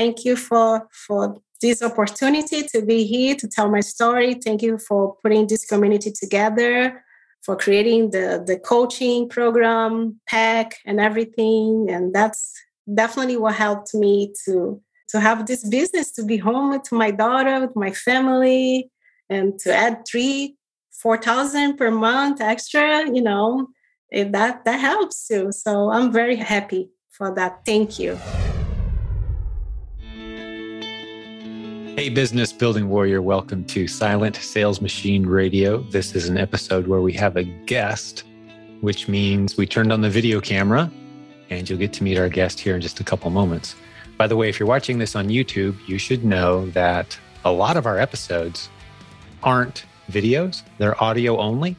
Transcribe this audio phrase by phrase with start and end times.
[0.00, 1.22] thank you for for
[1.60, 4.30] this opportunity to be here to tell my story.
[4.34, 6.74] Thank you for putting this community together,
[7.44, 9.92] for creating the the coaching program,
[10.26, 11.90] PAC, and everything.
[11.94, 12.42] And that's
[13.00, 14.54] definitely what helped me to
[15.12, 18.90] to have this business, to be home with my daughter, with my family,
[19.28, 20.56] and to add three,
[21.02, 22.86] four thousand per month extra.
[23.16, 23.68] You know,
[24.36, 25.52] that that helps too.
[25.52, 26.82] So I'm very happy
[27.16, 27.52] for that.
[27.66, 28.12] Thank you.
[32.00, 35.82] Hey, business building warrior, welcome to Silent Sales Machine Radio.
[35.82, 38.24] This is an episode where we have a guest,
[38.80, 40.90] which means we turned on the video camera,
[41.50, 43.74] and you'll get to meet our guest here in just a couple moments.
[44.16, 47.76] By the way, if you're watching this on YouTube, you should know that a lot
[47.76, 48.70] of our episodes
[49.42, 51.76] aren't videos, they're audio only.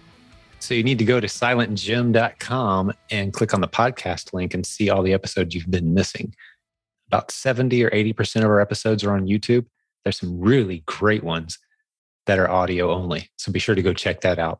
[0.59, 4.91] So you need to go to silentjim.com and click on the podcast link and see
[4.91, 6.35] all the episodes you've been missing.
[7.07, 9.65] About 70 or 80% of our episodes are on YouTube.
[10.03, 11.59] There's some really great ones
[12.25, 13.29] that are audio only.
[13.37, 14.59] So be sure to go check that out.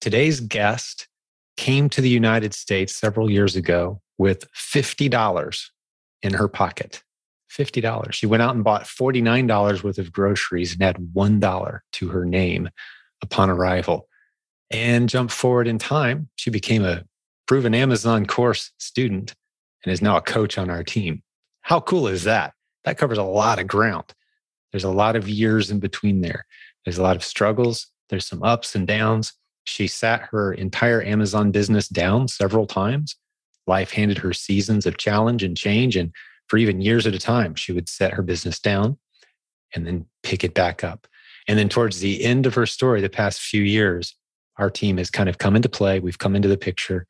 [0.00, 1.08] Today's guest
[1.56, 5.70] came to the United States several years ago with $50
[6.22, 7.02] in her pocket.
[7.50, 8.12] $50.
[8.12, 12.68] She went out and bought $49 worth of groceries and had $1 to her name
[13.22, 14.08] upon arrival.
[14.70, 17.04] And jump forward in time, she became a
[17.46, 19.34] proven Amazon course student
[19.84, 21.22] and is now a coach on our team.
[21.62, 22.52] How cool is that?
[22.84, 24.12] That covers a lot of ground.
[24.72, 26.46] There's a lot of years in between there.
[26.84, 27.88] There's a lot of struggles.
[28.08, 29.32] There's some ups and downs.
[29.64, 33.16] She sat her entire Amazon business down several times.
[33.66, 35.96] Life handed her seasons of challenge and change.
[35.96, 36.12] And
[36.48, 38.98] for even years at a time, she would set her business down
[39.74, 41.06] and then pick it back up.
[41.48, 44.14] And then towards the end of her story, the past few years,
[44.58, 46.00] our team has kind of come into play.
[46.00, 47.06] We've come into the picture.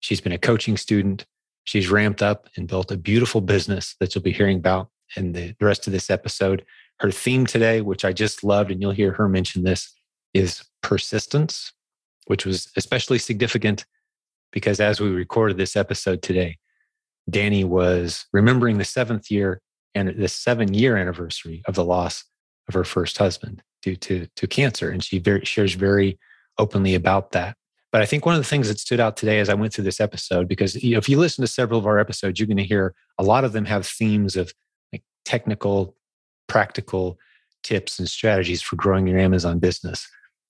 [0.00, 1.24] She's been a coaching student.
[1.64, 5.54] She's ramped up and built a beautiful business that you'll be hearing about in the
[5.60, 6.64] rest of this episode.
[7.02, 9.92] Her theme today, which I just loved, and you'll hear her mention this,
[10.32, 11.72] is persistence,
[12.26, 13.84] which was especially significant
[14.52, 16.58] because as we recorded this episode today,
[17.28, 19.60] Danny was remembering the seventh year
[19.96, 22.24] and the seven year anniversary of the loss
[22.68, 24.90] of her first husband due to, to cancer.
[24.90, 26.20] And she very, shares very
[26.58, 27.56] openly about that.
[27.90, 29.84] But I think one of the things that stood out today as I went through
[29.84, 32.56] this episode, because you know, if you listen to several of our episodes, you're going
[32.58, 34.52] to hear a lot of them have themes of
[34.92, 35.96] like technical
[36.52, 37.18] practical
[37.62, 40.06] tips and strategies for growing your Amazon business.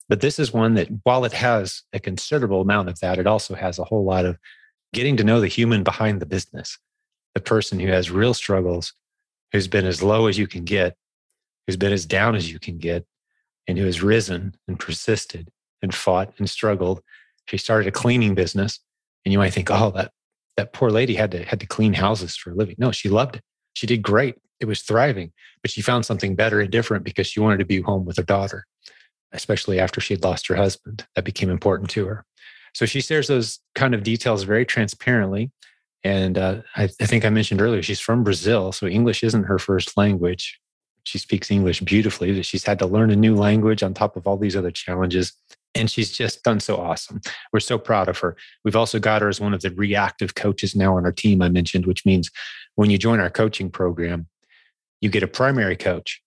[0.09, 3.55] But this is one that, while it has a considerable amount of that, it also
[3.55, 4.37] has a whole lot of
[4.91, 6.77] getting to know the human behind the business,
[7.35, 8.91] the person who has real struggles,
[9.53, 10.97] who's been as low as you can get,
[11.65, 13.05] who's been as down as you can get,
[13.65, 15.47] and who has risen and persisted
[15.81, 17.01] and fought and struggled.
[17.47, 18.77] She started a cleaning business,
[19.23, 20.11] and you might think, oh, that
[20.57, 22.75] that poor lady had to had to clean houses for a living.
[22.77, 23.43] No, she loved it.
[23.73, 27.39] She did great it was thriving, but she found something better and different because she
[27.39, 28.65] wanted to be home with her daughter,
[29.33, 31.05] especially after she had lost her husband.
[31.15, 32.25] That became important to her.
[32.73, 35.51] So she shares those kind of details very transparently.
[36.03, 38.71] And uh, I, I think I mentioned earlier, she's from Brazil.
[38.71, 40.59] So English isn't her first language.
[41.03, 44.25] She speaks English beautifully, that she's had to learn a new language on top of
[44.25, 45.33] all these other challenges.
[45.75, 47.19] And she's just done so awesome.
[47.51, 48.37] We're so proud of her.
[48.63, 51.49] We've also got her as one of the reactive coaches now on our team, I
[51.49, 52.29] mentioned, which means
[52.75, 54.27] when you join our coaching program,
[55.01, 56.21] you get a primary coach,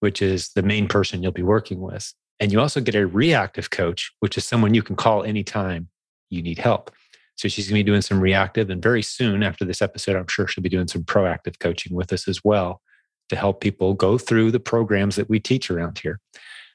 [0.00, 2.12] which is the main person you'll be working with.
[2.40, 5.88] And you also get a reactive coach, which is someone you can call anytime
[6.30, 6.90] you need help.
[7.36, 8.70] So she's going to be doing some reactive.
[8.70, 12.12] And very soon after this episode, I'm sure she'll be doing some proactive coaching with
[12.12, 12.80] us as well
[13.28, 16.20] to help people go through the programs that we teach around here.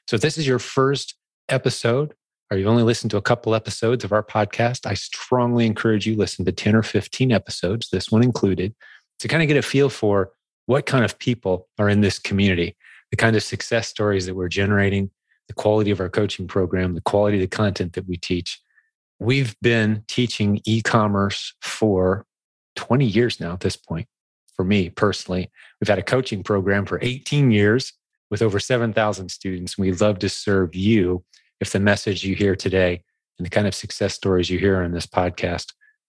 [0.06, 1.14] So if this is your first
[1.48, 2.14] episode,
[2.50, 6.16] or you've only listened to a couple episodes of our podcast, I strongly encourage you
[6.16, 8.74] listen to 10 or 15 episodes, this one included,
[9.18, 10.32] to kind of get a feel for
[10.66, 12.76] what kind of people are in this community,
[13.10, 15.10] the kind of success stories that we're generating,
[15.48, 18.60] the quality of our coaching program, the quality of the content that we teach.
[19.18, 22.24] We've been teaching e commerce for
[22.76, 24.06] 20 years now at this point.
[24.54, 27.92] For me personally, we've had a coaching program for 18 years
[28.30, 29.78] with over 7,000 students.
[29.78, 31.24] We love to serve you
[31.60, 33.02] if the message you hear today
[33.38, 35.72] and the kind of success stories you hear on this podcast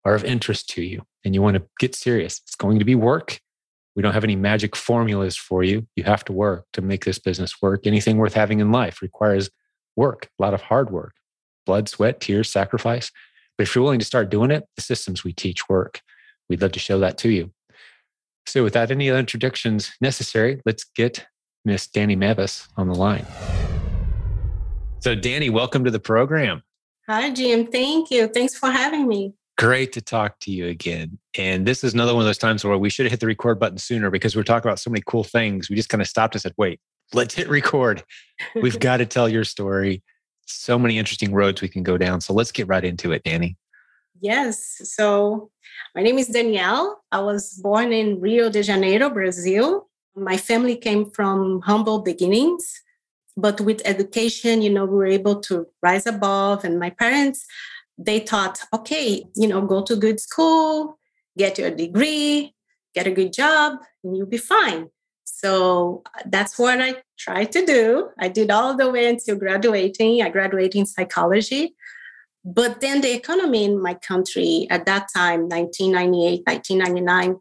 [0.06, 2.42] are of interest to you and you want to get serious.
[2.46, 3.40] It's going to be work.
[3.96, 5.88] We don't have any magic formulas for you.
[5.96, 7.86] You have to work to make this business work.
[7.86, 9.50] Anything worth having in life requires
[9.96, 11.14] work, a lot of hard work,
[11.66, 13.12] blood, sweat, tears, sacrifice.
[13.58, 16.02] But if you're willing to start doing it, the systems we teach work.
[16.50, 17.52] We'd love to show that to you.
[18.46, 21.28] So, without any other introductions necessary, let's get
[21.66, 23.26] Miss Danny Mavis on the line.
[25.02, 26.62] So, Danny, welcome to the program.
[27.08, 27.68] Hi, Jim.
[27.68, 28.28] Thank you.
[28.28, 29.34] Thanks for having me.
[29.58, 31.18] Great to talk to you again.
[31.38, 33.60] And this is another one of those times where we should have hit the record
[33.60, 35.70] button sooner because we're talking about so many cool things.
[35.70, 36.82] We just kind of stopped and said, wait,
[37.14, 38.04] let's hit record.
[38.56, 40.04] We've got to tell your story.
[40.48, 42.20] So many interesting roads we can go down.
[42.20, 43.56] So let's get right into it, Danny.
[44.20, 44.82] Yes.
[44.84, 45.50] So
[45.96, 47.02] my name is Danielle.
[47.14, 49.88] I was born in Rio de Janeiro, Brazil.
[50.14, 52.82] My family came from humble beginnings,
[53.42, 56.64] but with education, you know, we were able to rise above.
[56.64, 57.46] And my parents,
[57.98, 60.98] they thought, okay, you know, go to good school,
[61.38, 62.54] get your degree,
[62.94, 64.90] get a good job, and you'll be fine.
[65.24, 68.10] So uh, that's what I tried to do.
[68.20, 70.22] I did all the way until graduating.
[70.22, 71.76] I graduated in psychology.
[72.44, 77.40] But then the economy in my country at that time, 1998, 1999,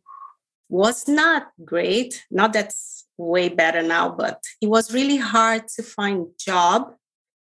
[0.68, 2.24] was not great.
[2.30, 6.94] Not that's way better now, but it was really hard to find job.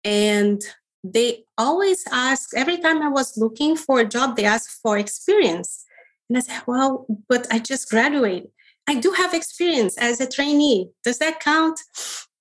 [0.03, 0.61] And
[1.03, 5.85] they always ask every time I was looking for a job, they ask for experience.
[6.29, 8.49] And I said, well, but I just graduated.
[8.87, 10.89] I do have experience as a trainee.
[11.03, 11.79] Does that count?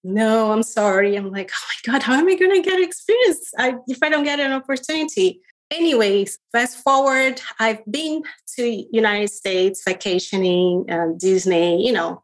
[0.05, 1.17] No, I'm sorry.
[1.17, 4.09] I'm like, oh my God, how am I going to get experience I, if I
[4.09, 5.41] don't get an opportunity?
[5.73, 8.23] Anyways, fast forward, I've been
[8.55, 12.23] to United States vacationing, uh, Disney, you know,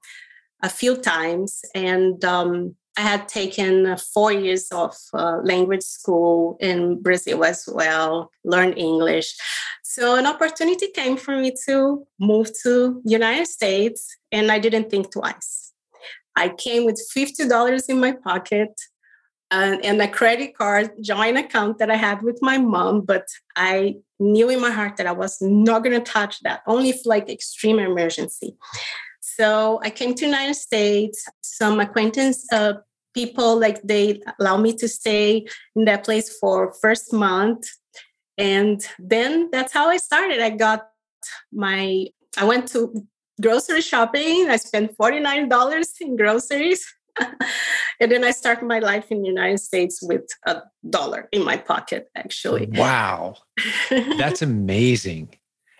[0.62, 1.62] a few times.
[1.74, 8.30] And um, I had taken four years of uh, language school in Brazil as well,
[8.44, 9.34] learn English.
[9.82, 15.10] So an opportunity came for me to move to United States, and I didn't think
[15.10, 15.72] twice.
[16.36, 18.70] I came with fifty dollars in my pocket
[19.50, 23.96] and, and a credit card joint account that I had with my mom, but I
[24.18, 27.28] knew in my heart that I was not going to touch that, only if like
[27.28, 28.56] extreme emergency.
[29.36, 31.26] So I came to United States.
[31.42, 32.74] Some acquaintance uh,
[33.14, 35.46] people like they allow me to stay
[35.76, 37.66] in that place for first month,
[38.38, 40.40] and then that's how I started.
[40.40, 40.88] I got
[41.52, 42.06] my.
[42.36, 43.06] I went to
[43.40, 44.48] grocery shopping.
[44.48, 46.84] I spent forty nine dollars in groceries.
[48.00, 51.58] and then I started my life in the United States with a dollar in my
[51.58, 52.70] pocket, actually.
[52.72, 53.36] Wow.
[53.90, 55.28] That's amazing.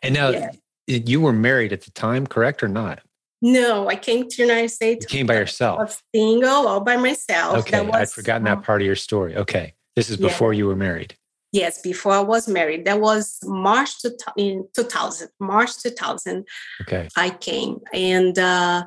[0.02, 0.50] And now yeah.
[0.86, 3.00] you were married at the time, correct or not?
[3.42, 5.04] No, I came to the United States.
[5.04, 6.00] You came by yourself.
[6.14, 7.58] Single, all by myself.
[7.58, 9.36] Okay, was, I'd forgotten that part of your story.
[9.36, 10.58] Okay, this is before yeah.
[10.58, 11.16] you were married.
[11.50, 12.84] Yes, before I was married.
[12.84, 15.28] That was March to, in 2000.
[15.40, 16.46] March 2000.
[16.82, 17.08] Okay.
[17.16, 18.84] I came and uh,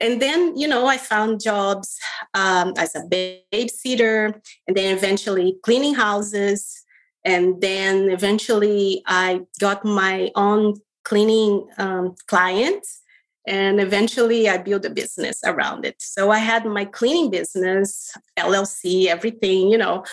[0.00, 1.98] and then you know I found jobs
[2.32, 6.82] um, as a babysitter, and then eventually cleaning houses,
[7.26, 13.02] and then eventually I got my own cleaning um, clients
[13.48, 15.96] and eventually I built a business around it.
[15.98, 20.04] So I had my cleaning business, LLC, everything, you know,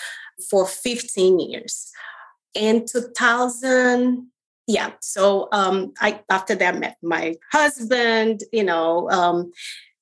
[0.49, 1.91] for 15 years.
[2.53, 4.25] In 2000,
[4.67, 9.51] yeah, so um, I after that met my husband, you know, um,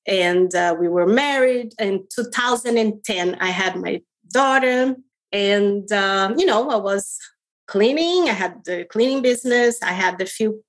[0.06, 1.72] and uh, we were married.
[1.80, 4.00] In 2010, I had my
[4.30, 4.94] daughter,
[5.32, 7.18] and uh, you know, I was
[7.66, 8.30] cleaning.
[8.30, 9.82] I had the cleaning business.
[9.82, 10.62] I had the few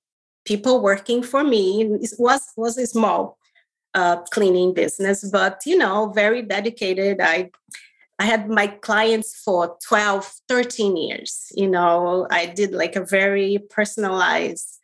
[0.46, 1.82] people working for me.
[1.82, 3.38] It was was a small
[3.94, 7.20] uh, cleaning business, but you know, very dedicated.
[7.20, 7.50] I
[8.18, 11.48] I had my clients for 12, 13 years.
[11.54, 14.78] You know, I did like a very personalized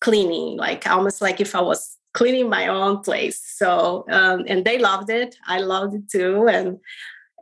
[0.00, 3.40] cleaning, like almost like if I was cleaning my own place.
[3.56, 5.36] So, um, and they loved it.
[5.46, 6.48] I loved it too.
[6.48, 6.78] And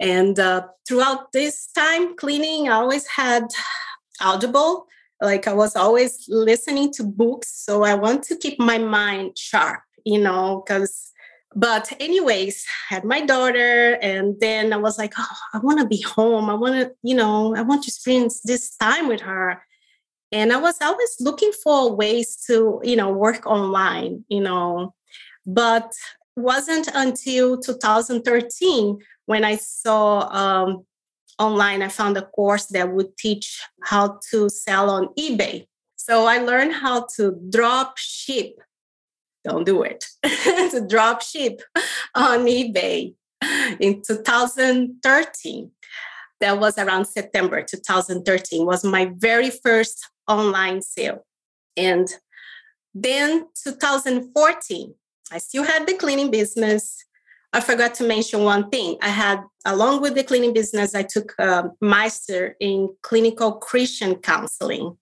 [0.00, 3.44] and uh, throughout this time cleaning, I always had
[4.21, 4.87] Audible
[5.25, 9.81] like i was always listening to books so i want to keep my mind sharp
[10.04, 11.11] you know because
[11.57, 15.87] but anyways I had my daughter and then i was like oh i want to
[15.87, 16.50] be home.
[16.50, 19.62] I want to you know i want to spend this time with her.
[20.33, 24.95] And i was always looking for ways to you know work online you know
[25.47, 25.93] but
[26.37, 30.85] wasn't until 2013 when i saw um,
[31.38, 35.67] online, I found a course that would teach how to sell on eBay.
[35.97, 38.61] So I learned how to drop ship.
[39.45, 40.05] Don't do it.
[40.23, 41.62] to drop ship
[42.14, 43.14] on eBay
[43.81, 45.71] in 2013.
[46.41, 51.25] That was around September 2013 was my very first online sale.
[51.76, 52.09] And
[52.95, 54.95] then 2014,
[55.33, 57.05] I still had the cleaning business.
[57.54, 58.96] I forgot to mention one thing.
[59.00, 64.99] I had, along with the cleaning business, I took a master in clinical Christian counseling.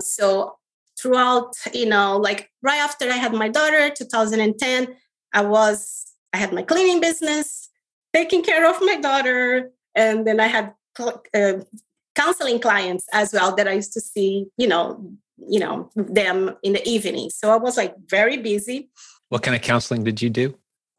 [0.00, 0.56] So
[0.98, 4.96] throughout, you know, like right after I had my daughter, 2010,
[5.34, 7.68] I was, I had my cleaning business,
[8.14, 11.52] taking care of my daughter, and then I had uh,
[12.14, 15.12] counseling clients as well that I used to see, you know,
[15.46, 17.28] you know, them in the evening.
[17.28, 18.88] So I was like very busy.
[19.28, 20.56] What kind of counseling did you do?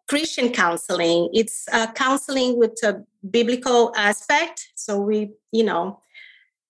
[0.08, 1.30] Christian counseling.
[1.34, 4.70] It's uh, counseling with a biblical aspect.
[4.76, 6.02] So we, you know,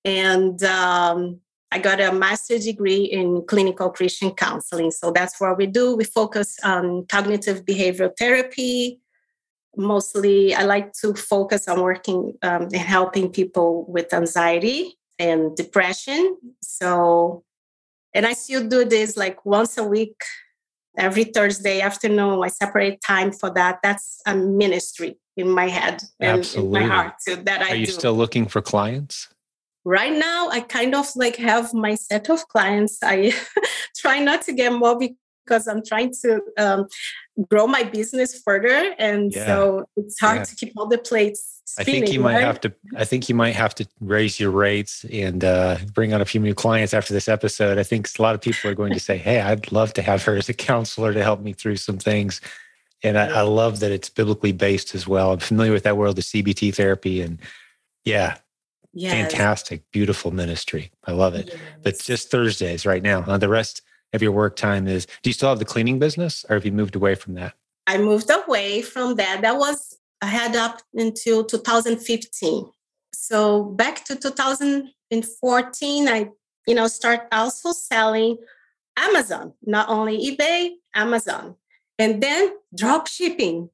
[0.03, 1.39] and um,
[1.71, 4.91] I got a master's degree in clinical Christian counseling.
[4.91, 5.95] So that's what we do.
[5.95, 9.01] We focus on cognitive behavioral therapy.
[9.75, 16.37] Mostly, I like to focus on working um, and helping people with anxiety and depression.
[16.61, 17.43] So,
[18.13, 20.23] and I still do this like once a week,
[20.97, 22.43] every Thursday afternoon.
[22.43, 23.79] I separate time for that.
[23.83, 26.81] That's a ministry in my head and Absolutely.
[26.81, 27.35] in my heart too.
[27.37, 27.91] That I Are you do.
[27.91, 29.27] still looking for clients?
[29.87, 33.31] right now i kind of like have my set of clients i
[33.95, 34.97] try not to get more
[35.47, 36.87] because i'm trying to um,
[37.49, 39.45] grow my business further and Yeah.
[39.45, 40.43] so it's hard Yeah.
[40.43, 42.43] to keep all the plates Spinning, I think you might right?
[42.45, 42.73] have to.
[42.95, 46.39] I think you might have to raise your rates and uh, bring on a few
[46.39, 47.77] new clients after this episode.
[47.77, 50.23] I think a lot of people are going to say, "Hey, I'd love to have
[50.23, 52.39] her as a counselor to help me through some things."
[53.03, 55.33] And I, I love that it's biblically based as well.
[55.33, 57.37] I'm familiar with that world of CBT therapy, and
[58.05, 58.37] yeah,
[58.93, 59.11] yes.
[59.11, 60.89] fantastic, beautiful ministry.
[61.05, 61.53] I love it.
[61.83, 63.23] But just Thursdays right now.
[63.27, 63.81] Uh, the rest
[64.17, 65.05] of your work time is.
[65.05, 67.53] Do you still have the cleaning business, or have you moved away from that?
[67.87, 69.41] I moved away from that.
[69.41, 72.69] That was I had up until 2015.
[73.13, 76.29] So back to 2014, I
[76.67, 78.37] you know start also selling
[78.97, 81.55] Amazon, not only eBay, Amazon,
[81.97, 83.69] and then drop shipping.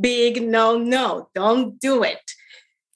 [0.00, 2.32] Big no no, don't do it.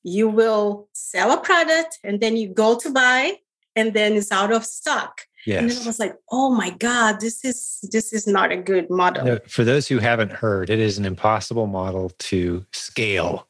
[0.02, 3.38] You will sell a product and then you go to buy
[3.74, 5.22] and then it's out of stock.
[5.46, 8.90] And then I was like, oh my God, this is this is not a good
[8.90, 9.24] model.
[9.24, 13.46] No, for those who haven't heard, it is an impossible model to scale.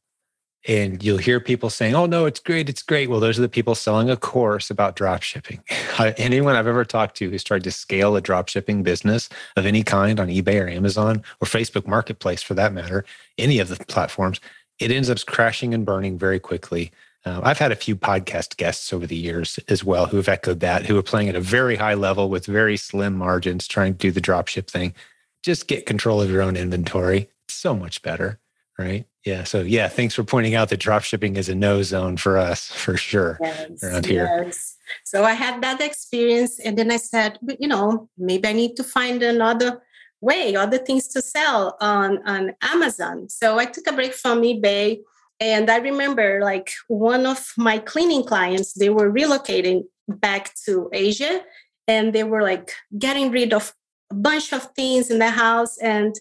[0.66, 2.70] And you'll hear people saying, oh, no, it's great.
[2.70, 3.10] It's great.
[3.10, 5.62] Well, those are the people selling a course about drop shipping.
[5.98, 9.82] Anyone I've ever talked to who's tried to scale a drop shipping business of any
[9.82, 13.04] kind on eBay or Amazon or Facebook Marketplace for that matter,
[13.36, 14.40] any of the platforms,
[14.78, 16.90] it ends up crashing and burning very quickly.
[17.24, 20.60] Uh, I've had a few podcast guests over the years as well who have echoed
[20.60, 23.98] that, who are playing at a very high level with very slim margins, trying to
[23.98, 24.94] do the drop ship thing.
[25.42, 27.28] Just get control of your own inventory.
[27.46, 28.40] It's so much better,
[28.78, 29.06] right?
[29.24, 29.44] Yeah.
[29.44, 32.66] So, yeah, thanks for pointing out that drop shipping is a no zone for us
[32.72, 33.38] for sure.
[33.40, 34.44] yes, around here.
[34.44, 34.76] Yes.
[35.04, 38.76] So I had that experience, and then I said, "But, you know, maybe I need
[38.76, 39.80] to find another
[40.20, 43.28] way, other things to sell on on Amazon.
[43.28, 45.00] So I took a break from eBay,
[45.40, 51.42] and I remember like one of my cleaning clients, they were relocating back to Asia,
[51.88, 53.72] and they were like getting rid of
[54.10, 56.14] a bunch of things in the house, and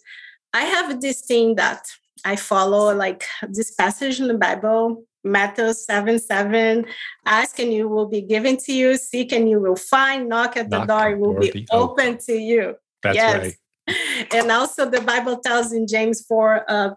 [0.54, 1.84] I have this thing that
[2.26, 6.86] I follow, like this passage in the Bible, Matthew 7 7.
[7.26, 8.98] Ask and you will be given to you.
[8.98, 10.30] Seek and you will find.
[10.30, 12.76] Knock at the Knock, door, it will be be open to you.
[13.02, 13.42] That's yes.
[13.42, 13.56] right.
[14.32, 16.90] And also, the Bible tells in James 4 uh,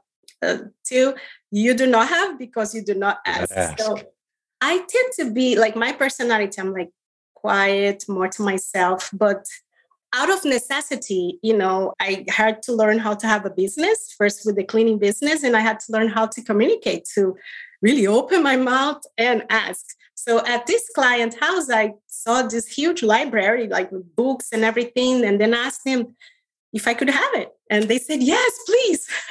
[0.43, 1.15] uh, 2,
[1.51, 3.53] you do not have because you do not ask.
[3.57, 3.79] ask.
[3.81, 3.99] So
[4.61, 6.91] I tend to be like my personality, I'm like
[7.35, 9.47] quiet, more to myself, but
[10.15, 14.47] out of necessity, you know, I had to learn how to have a business first
[14.47, 17.37] with the cleaning business, and I had to learn how to communicate to
[17.83, 19.85] really open my mouth and ask.
[20.15, 25.25] So at this client house, I saw this huge library, like with books and everything,
[25.25, 26.17] and then asked him
[26.73, 27.51] if I could have it.
[27.71, 29.09] And they said, yes, please.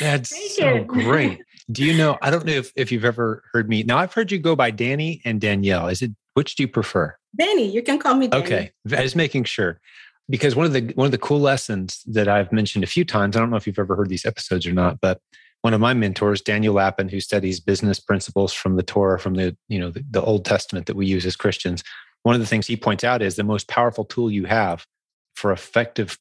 [0.00, 1.40] That's so great.
[1.70, 2.18] Do you know?
[2.22, 3.82] I don't know if, if you've ever heard me.
[3.82, 5.88] Now, I've heard you go by Danny and Danielle.
[5.88, 7.16] Is it which do you prefer?
[7.36, 8.44] Danny, you can call me Danny.
[8.44, 9.80] Okay, I was making sure
[10.28, 13.36] because one of the one of the cool lessons that I've mentioned a few times.
[13.36, 15.20] I don't know if you've ever heard these episodes or not, but
[15.62, 19.56] one of my mentors, Daniel Lapin, who studies business principles from the Torah, from the
[19.68, 21.82] you know the, the Old Testament that we use as Christians.
[22.22, 24.86] One of the things he points out is the most powerful tool you have
[25.34, 26.18] for effective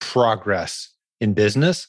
[0.00, 0.90] progress
[1.20, 1.88] in business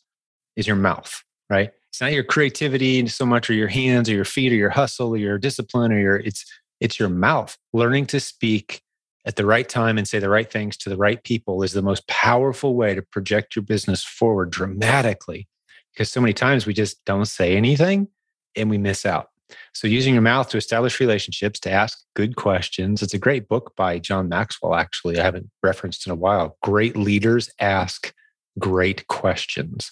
[0.55, 1.23] is your mouth.
[1.49, 1.71] Right?
[1.89, 5.13] It's not your creativity so much, or your hands, or your feet, or your hustle,
[5.13, 6.45] or your discipline, or your it's
[6.79, 7.57] it's your mouth.
[7.73, 8.81] Learning to speak
[9.25, 11.81] at the right time and say the right things to the right people is the
[11.81, 15.47] most powerful way to project your business forward dramatically.
[15.93, 18.09] Because so many times we just don't say anything
[18.55, 19.29] and we miss out.
[19.73, 23.01] So, using your mouth to establish relationships, to ask good questions.
[23.01, 25.19] It's a great book by John Maxwell, actually.
[25.19, 26.57] I haven't referenced in a while.
[26.63, 28.13] Great leaders ask
[28.57, 29.91] great questions,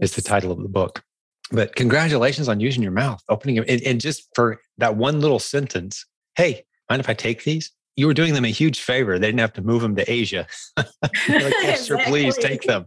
[0.00, 1.02] is the title of the book.
[1.52, 3.68] But congratulations on using your mouth, opening it.
[3.68, 6.04] And, and just for that one little sentence,
[6.36, 7.70] hey, mind if I take these?
[7.94, 9.18] You were doing them a huge favor.
[9.18, 10.46] They didn't have to move them to Asia.
[11.28, 12.86] Like, yes, sir, please take them.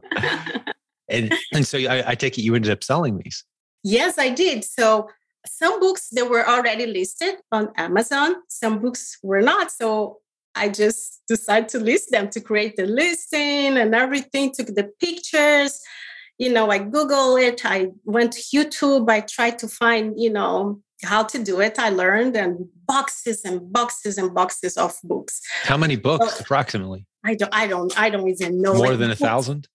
[1.10, 3.44] And, and so I, I take it you ended up selling these.
[3.84, 4.63] Yes, I did.
[4.63, 5.10] So
[5.46, 8.36] some books that were already listed on Amazon.
[8.48, 9.72] Some books were not.
[9.72, 10.20] So
[10.56, 15.80] I just decided to list them to create the listing and everything, took the pictures.
[16.39, 20.81] You know, I Google it, I went to YouTube, I tried to find, you know,
[21.03, 21.77] how to do it.
[21.77, 25.41] I learned and boxes and boxes and boxes of books.
[25.63, 27.05] How many books so, approximately?
[27.25, 28.74] I don't I don't I don't even know.
[28.74, 29.67] More than a thousand?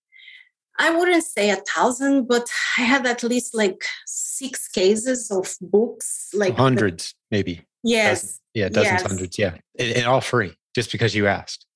[0.78, 6.30] I wouldn't say a thousand, but I had at least like six cases of books,
[6.34, 7.62] like hundreds, the, maybe.
[7.84, 8.22] Yes.
[8.22, 9.02] Dozens, yeah, dozens, yes.
[9.02, 9.38] hundreds.
[9.38, 9.54] Yeah.
[9.78, 11.66] And, and, all free just because you asked.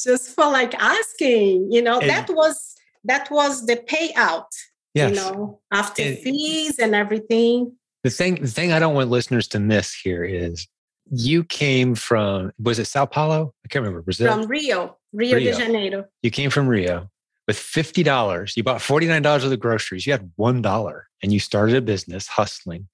[0.03, 2.73] just for like asking, you know, and that was
[3.03, 4.47] that was the payout,
[4.95, 5.11] yes.
[5.11, 7.77] you know, after and fees and everything.
[8.03, 10.67] The thing the thing I don't want listeners to miss here is
[11.12, 13.53] you came from was it Sao Paulo?
[13.65, 14.01] I can't remember.
[14.01, 14.31] Brazil.
[14.31, 15.51] From Rio, Rio, Rio.
[15.51, 16.05] de Janeiro.
[16.22, 17.10] You came from Rio
[17.48, 18.55] with $50.
[18.55, 20.07] You bought $49 of the groceries.
[20.07, 22.88] You had $1 and you started a business hustling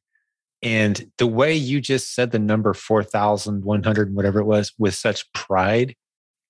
[0.62, 5.96] and the way you just said the number 4,100, whatever it was, with such pride,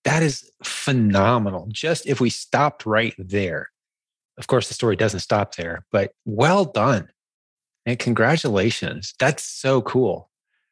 [0.03, 1.67] that is phenomenal.
[1.71, 3.69] Just if we stopped right there.
[4.37, 7.09] Of course, the story doesn't stop there, but well done.
[7.89, 9.15] And congratulations.
[9.17, 10.29] That's so cool.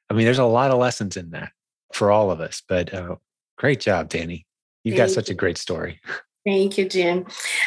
[0.08, 1.52] I mean, there's a lot of lessons in that
[1.92, 3.16] for all of us, but uh,
[3.58, 4.46] great job, Danny.
[4.84, 6.00] You've Thank got such a great story.
[6.46, 7.26] Thank you, Jim.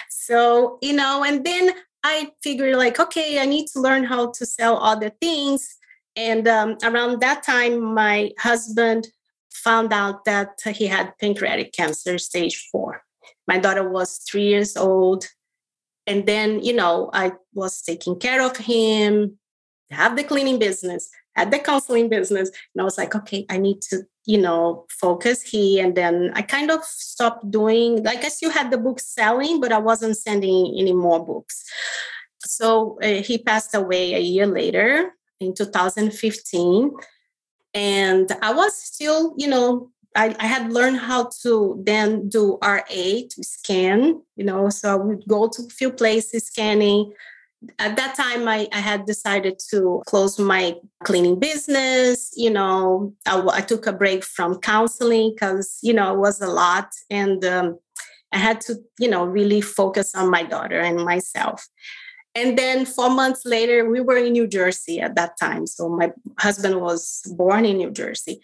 [0.09, 1.73] So, you know, and then
[2.05, 5.77] I figured like, okay, I need to learn how to sell other things.
[6.15, 9.09] And um, around that time, my husband
[9.53, 13.03] found out that he had pancreatic cancer, stage four.
[13.49, 15.27] My daughter was three years old.
[16.07, 19.40] And then, you know, I was taking care of him,
[19.91, 22.51] have the cleaning business, had the counseling business.
[22.75, 26.43] And I was like, okay, I need to you know focus he and then i
[26.43, 30.75] kind of stopped doing like i still had the book selling but i wasn't sending
[30.79, 31.65] any more books.
[32.43, 36.91] So uh, he passed away a year later in 2015
[37.75, 42.81] and i was still you know I, I had learned how to then do ra
[42.89, 47.13] to scan you know so i would go to a few places scanning
[47.79, 53.43] at that time I, I had decided to close my cleaning business you know i,
[53.53, 57.79] I took a break from counseling because you know it was a lot and um,
[58.33, 61.69] i had to you know really focus on my daughter and myself.
[62.37, 65.67] And then four months later we were in new jersey at that time.
[65.67, 68.41] So my husband was born in new jersey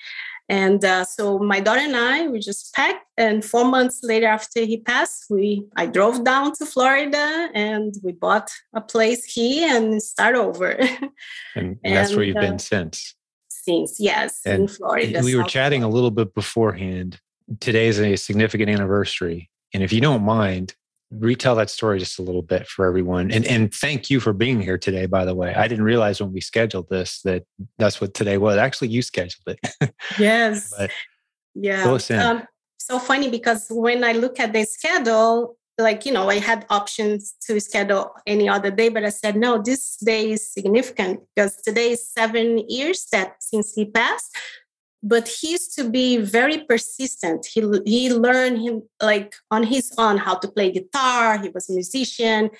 [0.49, 3.05] and uh, so my daughter and I, we just packed.
[3.17, 8.13] And four months later, after he passed, we I drove down to Florida and we
[8.13, 10.71] bought a place here and start over.
[10.71, 11.11] and,
[11.57, 13.15] and, that's where you've uh, been since.
[13.49, 15.21] Since yes, and in Florida.
[15.25, 15.93] We were chatting Florida.
[15.93, 17.21] a little bit beforehand.
[17.59, 20.75] Today is a significant anniversary, and if you don't mind,
[21.19, 23.31] retell that story just a little bit for everyone.
[23.31, 25.55] And and thank you for being here today by the way.
[25.55, 27.45] I didn't realize when we scheduled this that
[27.79, 28.57] that's what today was.
[28.57, 29.95] Actually you scheduled it.
[30.19, 30.73] Yes.
[30.77, 30.91] But
[31.55, 31.85] yeah.
[32.31, 32.47] um,
[32.79, 37.35] so funny because when i look at the schedule like you know i had options
[37.41, 41.93] to schedule any other day but i said no this day is significant because today
[41.93, 44.31] is seven years that since he passed
[45.09, 47.47] but he used to be very persistent.
[47.47, 51.39] He he learned him like on his own how to play guitar.
[51.39, 52.51] He was a musician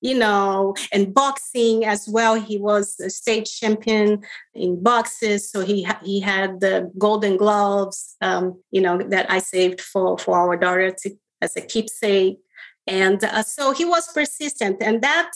[0.00, 2.34] you know and boxing as well.
[2.34, 4.22] He was a state champion
[4.54, 5.50] in boxes.
[5.50, 10.38] So he he had the golden gloves um, you know that i saved for for
[10.38, 12.38] our daughter to, as a keepsake.
[12.86, 14.76] And uh, so he was persistent.
[14.80, 15.30] And that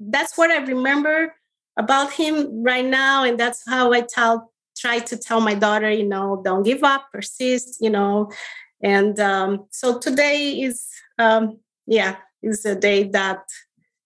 [0.00, 1.34] that's what i remember
[1.76, 3.24] about him right now.
[3.24, 7.06] And that's how i tell try to tell my daughter, you know, don't give up,
[7.12, 8.30] persist, you know.
[8.82, 10.86] And um, so today is,
[11.18, 13.44] um, yeah, is a day that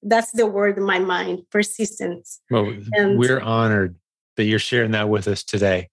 [0.02, 2.40] that's the word in my mind, persistence.
[2.50, 3.96] Well, and, we're honored
[4.36, 5.88] that you're sharing that with us today.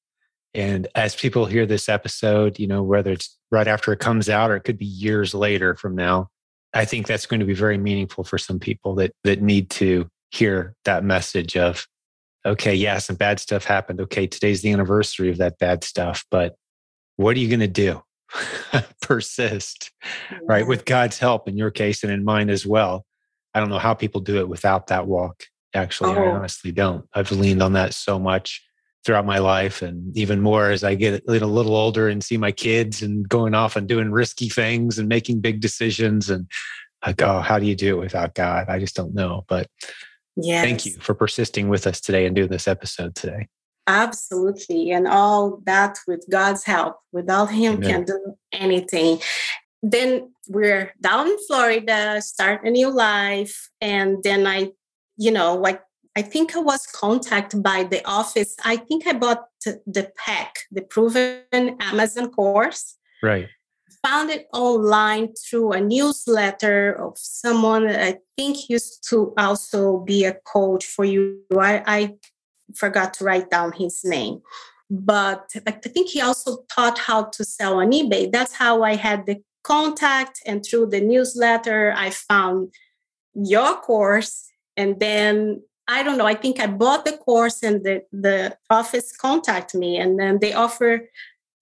[0.54, 4.52] And as people hear this episode, you know, whether it's right after it comes out
[4.52, 6.30] or it could be years later from now,
[6.74, 10.08] I think that's going to be very meaningful for some people that that need to
[10.32, 11.88] hear that message of
[12.45, 13.99] okay, yeah, some bad stuff happened.
[14.01, 16.55] Okay, today's the anniversary of that bad stuff, but
[17.17, 18.01] what are you going to do?
[19.01, 19.91] Persist,
[20.31, 20.39] yeah.
[20.43, 20.67] right?
[20.67, 23.05] With God's help in your case and in mine as well.
[23.53, 25.43] I don't know how people do it without that walk.
[25.73, 26.23] Actually, oh.
[26.23, 27.05] I honestly don't.
[27.13, 28.63] I've leaned on that so much
[29.05, 32.38] throughout my life and even more as I get a little, little older and see
[32.38, 36.49] my kids and going off and doing risky things and making big decisions and
[37.05, 38.67] like, oh, how do you do it without God?
[38.67, 39.45] I just don't know.
[39.47, 39.67] But
[40.36, 40.63] yes.
[40.63, 43.48] thank you for persisting with us today and doing this episode today.
[43.88, 44.91] Absolutely.
[44.91, 46.98] And all that with God's help.
[47.12, 47.89] Without Him, Amen.
[47.89, 49.19] can't do anything.
[49.84, 53.69] Then we're down in Florida, start a new life.
[53.82, 54.71] And then I,
[55.17, 55.82] you know, like
[56.15, 58.56] I think I was contacted by the office.
[58.63, 61.43] I think I bought the PAC, the Proven
[61.80, 62.95] Amazon course.
[63.21, 63.50] Right.
[64.06, 70.26] Found it online through a newsletter of someone that I think used to also be
[70.26, 71.41] a coach for you.
[71.58, 72.13] I, I
[72.76, 74.41] forgot to write down his name.
[74.91, 78.32] But I think he also taught how to sell on eBay.
[78.32, 80.39] That's how I had the contact.
[80.46, 82.74] And through the newsletter, I found
[83.34, 84.48] your course.
[84.78, 89.15] And then I don't know, I think I bought the course and the, the office
[89.15, 91.08] contacted me and then they offer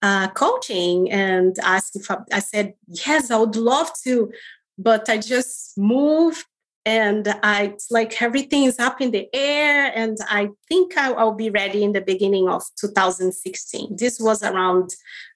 [0.04, 4.30] uh, coaching and asked if I, I said, yes, I would love to,
[4.76, 6.44] but I just move
[6.84, 11.32] and I it's like everything is up in the air and I think I, I'll
[11.32, 13.96] be ready in the beginning of 2016.
[13.96, 14.90] This was around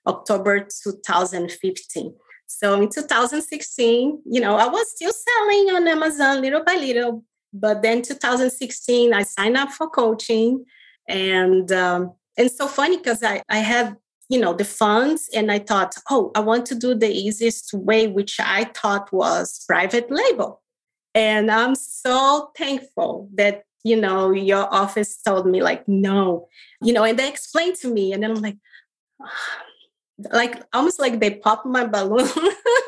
[0.06, 2.14] October 2015.
[2.46, 7.80] So in 2016, you know, I was still selling on Amazon little by little, but
[7.80, 10.66] then 2016, I signed up for coaching,
[11.08, 13.96] and um, and so funny because I I had
[14.28, 18.06] you know the funds, and I thought, oh, I want to do the easiest way,
[18.06, 20.62] which I thought was private label,
[21.14, 26.48] and I'm so thankful that you know your office told me like no,
[26.82, 28.58] you know, and they explained to me, and then I'm like.
[30.32, 32.28] like almost like they popped my balloon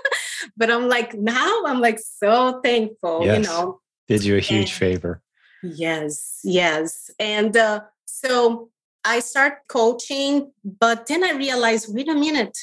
[0.57, 3.37] but i'm like now i'm like so thankful yes.
[3.37, 5.23] you know did you a huge and, favor.
[5.63, 7.13] Yes, yes.
[7.21, 8.71] And uh, so
[9.05, 12.57] I start coaching, but then I realized, wait a minute,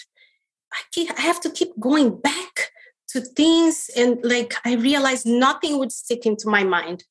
[0.73, 2.71] I, keep, I have to keep going back
[3.09, 3.89] to things.
[3.95, 7.03] And like I realized nothing would stick into my mind.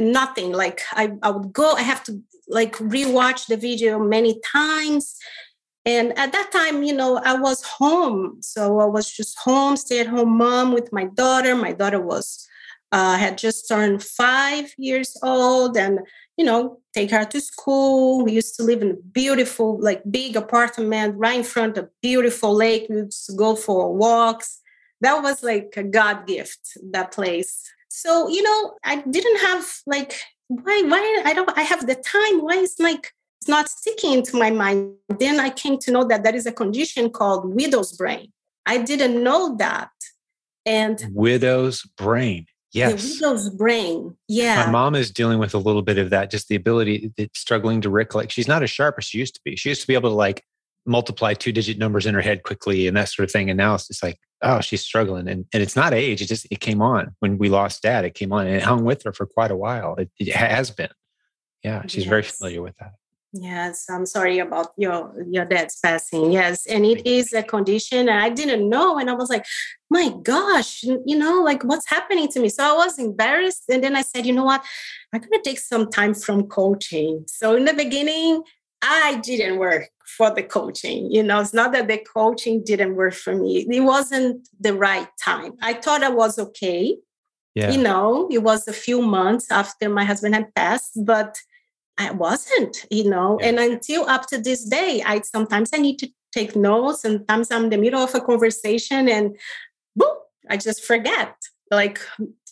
[0.00, 0.52] Nothing.
[0.52, 5.16] Like I, I would go, I have to like rewatch the video many times.
[5.84, 8.38] And at that time, you know, I was home.
[8.40, 11.54] So I was just home, stay at home mom with my daughter.
[11.54, 12.46] My daughter was
[12.92, 16.00] uh, had just turned five years old and
[16.38, 18.24] you know take her to school.
[18.24, 22.54] We used to live in a beautiful like big apartment right in front of beautiful
[22.54, 22.86] lake.
[22.88, 24.60] We used to go for walks.
[25.02, 26.60] That was like a god gift
[26.92, 27.62] that place.
[27.90, 30.14] So you know i didn't have like
[30.46, 32.40] why why i don't i have the time.
[32.40, 34.94] Why is like it's not sticking into my mind?
[35.18, 38.32] Then i came to know that there is a condition called widow's brain.
[38.64, 39.90] I didn't know that.
[40.66, 43.02] And widow's brain Yes.
[43.02, 44.16] The widow's brain.
[44.28, 44.66] Yeah.
[44.66, 47.90] My mom is dealing with a little bit of that, just the ability, struggling to
[47.90, 48.32] recollect.
[48.32, 49.56] She's not as sharp as she used to be.
[49.56, 50.44] She used to be able to like
[50.84, 53.48] multiply two digit numbers in her head quickly and that sort of thing.
[53.50, 55.28] And now it's just like, oh, she's struggling.
[55.28, 56.20] And, and it's not age.
[56.20, 58.04] It just, it came on when we lost dad.
[58.04, 59.94] It came on and it hung with her for quite a while.
[59.96, 60.90] It, it has been.
[61.62, 61.82] Yeah.
[61.86, 62.08] She's yes.
[62.08, 62.92] very familiar with that.
[63.32, 66.32] Yes, I'm sorry about your your dad's passing.
[66.32, 69.44] Yes, and it is a condition, and I didn't know, and I was like,
[69.90, 73.96] "My gosh, you know, like what's happening to me?" So I was embarrassed, and then
[73.96, 74.64] I said, "You know what?
[75.12, 78.42] I'm gonna take some time from coaching." So in the beginning,
[78.80, 81.12] I didn't work for the coaching.
[81.12, 85.08] You know, it's not that the coaching didn't work for me; it wasn't the right
[85.22, 85.52] time.
[85.60, 86.96] I thought I was okay.
[87.54, 87.72] Yeah.
[87.72, 91.36] You know, it was a few months after my husband had passed, but
[91.98, 93.38] I wasn't, you know.
[93.40, 93.48] Yeah.
[93.48, 97.02] And until up to this day, I sometimes I need to take notes.
[97.02, 99.36] Sometimes I'm in the middle of a conversation and
[99.96, 100.16] boom,
[100.48, 101.34] I just forget.
[101.70, 102.00] Like,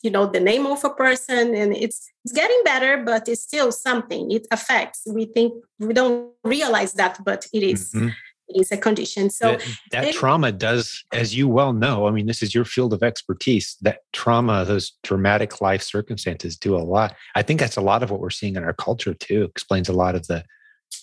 [0.03, 1.55] you know, the name of a person.
[1.55, 4.31] And it's it's getting better, but it's still something.
[4.31, 5.03] It affects.
[5.07, 7.93] We think we don't realize that, but it is.
[7.93, 8.09] Mm-hmm
[8.55, 9.31] is a condition.
[9.31, 12.65] So that, that it, trauma does, as you well know, I mean, this is your
[12.65, 13.77] field of expertise.
[13.83, 17.15] That trauma, those dramatic life circumstances do a lot.
[17.35, 19.45] I think that's a lot of what we're seeing in our culture too.
[19.45, 20.45] Explains a lot of the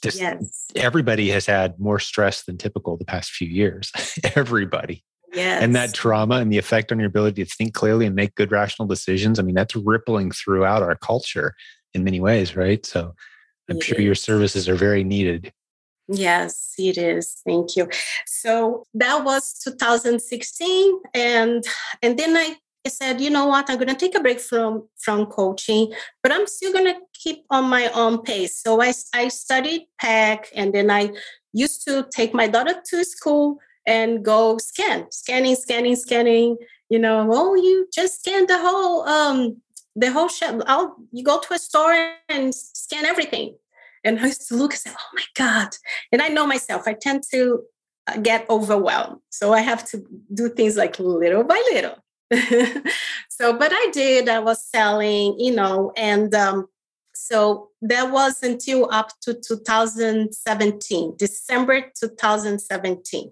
[0.02, 0.68] just yes.
[0.76, 3.92] everybody has had more stress than typical the past few years.
[4.36, 5.04] everybody.
[5.34, 5.64] Yes.
[5.64, 8.52] And that trauma and the effect on your ability to think clearly and make good
[8.52, 9.40] rational decisions.
[9.40, 11.56] I mean, that's rippling throughout our culture
[11.94, 12.86] in many ways, right?
[12.86, 13.16] So
[13.70, 15.52] I'm sure your services are very needed.
[16.08, 17.38] Yes, it is.
[17.46, 17.88] Thank you.
[18.26, 21.64] So that was 2016 and
[22.02, 22.58] and then I
[22.90, 26.74] said, you know what, I'm to take a break from from coaching, but I'm still
[26.74, 28.62] to keep on my own pace.
[28.62, 31.12] So I I studied PAC and then I
[31.54, 36.58] used to take my daughter to school and go scan, scanning, scanning, scanning.
[36.90, 39.62] You know, oh, you just scan the whole um
[39.96, 40.62] the whole shop.
[40.68, 43.56] I'll you go to a store and scan everything.
[44.04, 45.70] And I used to look and say, oh my God.
[46.12, 47.64] And I know myself, I tend to
[48.08, 49.20] uh, get overwhelmed.
[49.30, 51.96] So I have to do things like little by little.
[53.30, 56.68] so, but I did, I was selling, you know, and um,
[57.14, 63.32] so that was until up to 2017, December 2017.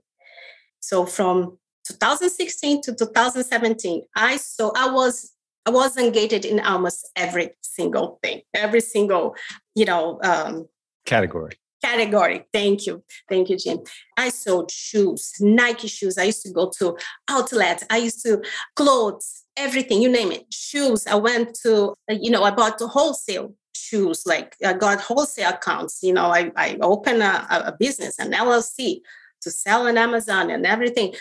[0.79, 1.57] So from
[1.87, 5.31] 2016 to 2017, I so I was
[5.65, 9.35] I was engaged in almost every single thing, every single,
[9.75, 10.67] you know, um,
[11.05, 11.53] category.
[11.83, 12.45] Category.
[12.53, 13.03] Thank you.
[13.27, 13.79] Thank you, Jim.
[14.17, 16.17] I sold shoes, Nike shoes.
[16.17, 16.95] I used to go to
[17.27, 17.83] outlet.
[17.89, 18.41] I used to
[18.75, 20.45] clothes, everything, you name it.
[20.53, 21.07] Shoes.
[21.07, 25.99] I went to, you know, I bought the wholesale shoes, like I got wholesale accounts.
[26.03, 29.01] You know, I, I opened a, a business, an LLC
[29.41, 31.13] to sell on Amazon and everything.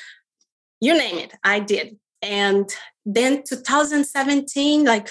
[0.81, 1.99] You name it, I did.
[2.23, 2.71] And
[3.05, 5.11] then 2017, like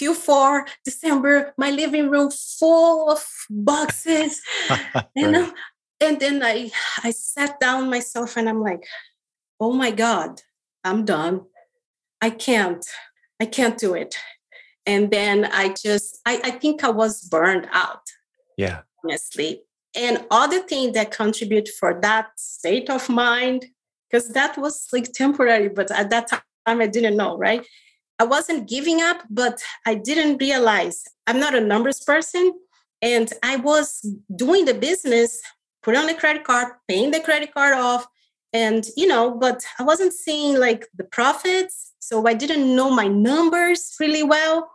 [0.00, 4.40] Q4, December, my living room full of boxes.
[5.16, 5.52] you know?
[6.00, 6.70] And then I
[7.02, 8.84] I sat down myself and I'm like,
[9.58, 10.42] oh my God,
[10.84, 11.42] I'm done.
[12.20, 12.84] I can't,
[13.40, 14.16] I can't do it.
[14.84, 18.02] And then I just, I, I think I was burned out.
[18.56, 18.82] Yeah.
[19.04, 19.62] Honestly.
[19.94, 23.66] And other thing that contribute for that state of mind,
[24.08, 27.64] because that was like temporary, but at that time I didn't know, right?
[28.18, 32.52] I wasn't giving up, but I didn't realize I'm not a numbers person.
[33.02, 35.40] And I was doing the business,
[35.82, 38.06] put on the credit card, paying the credit card off.
[38.52, 41.92] And, you know, but I wasn't seeing like the profits.
[41.98, 44.70] So I didn't know my numbers really well.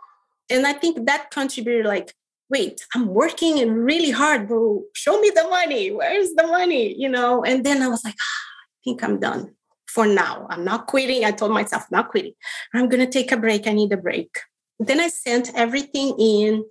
[0.50, 2.14] And I think that contributed like,
[2.50, 5.92] wait, I'm working and really hard, but show me the money.
[5.92, 6.94] Where's the money?
[6.94, 9.56] You know, and then I was like, ah, I think I'm done
[9.94, 10.48] for now.
[10.50, 11.26] I'm not quitting.
[11.26, 12.34] I told myself, not quitting.
[12.74, 13.68] I'm going to take a break.
[13.68, 14.40] I need a break.
[14.80, 16.66] Then I sent everything in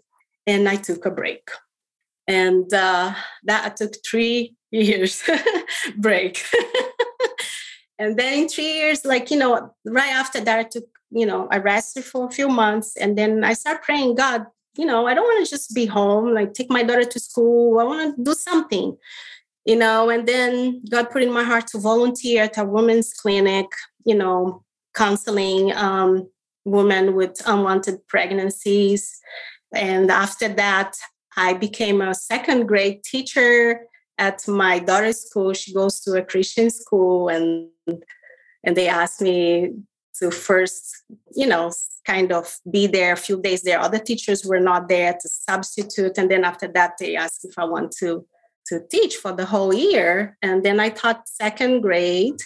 [0.46, 1.50] and I took a break.
[2.26, 5.22] And uh, that took three years
[5.96, 6.44] break.
[7.98, 11.48] and then in three years, like, you know, right after that, I took, you know,
[11.50, 12.96] I rested for a few months.
[12.96, 16.32] And then I started praying, God, you know, I don't want to just be home,
[16.32, 17.78] like take my daughter to school.
[17.80, 18.96] I want to do something
[19.64, 23.66] you know and then god put in my heart to volunteer at a women's clinic
[24.04, 24.62] you know
[24.94, 26.28] counseling um,
[26.64, 29.20] women with unwanted pregnancies.
[29.74, 30.94] And after that
[31.36, 33.86] i became a second grade teacher
[34.18, 35.54] at my daughter's school.
[35.54, 37.68] She goes to a christian school and
[38.64, 39.72] and they asked me
[40.18, 41.72] to first you know
[42.04, 43.80] kind of be there a few days there.
[43.80, 46.18] Other teachers were not there to substitute.
[46.18, 48.26] And then after that they asked if i want to
[48.66, 50.36] to teach for the whole year.
[50.42, 52.40] And then I taught second grade.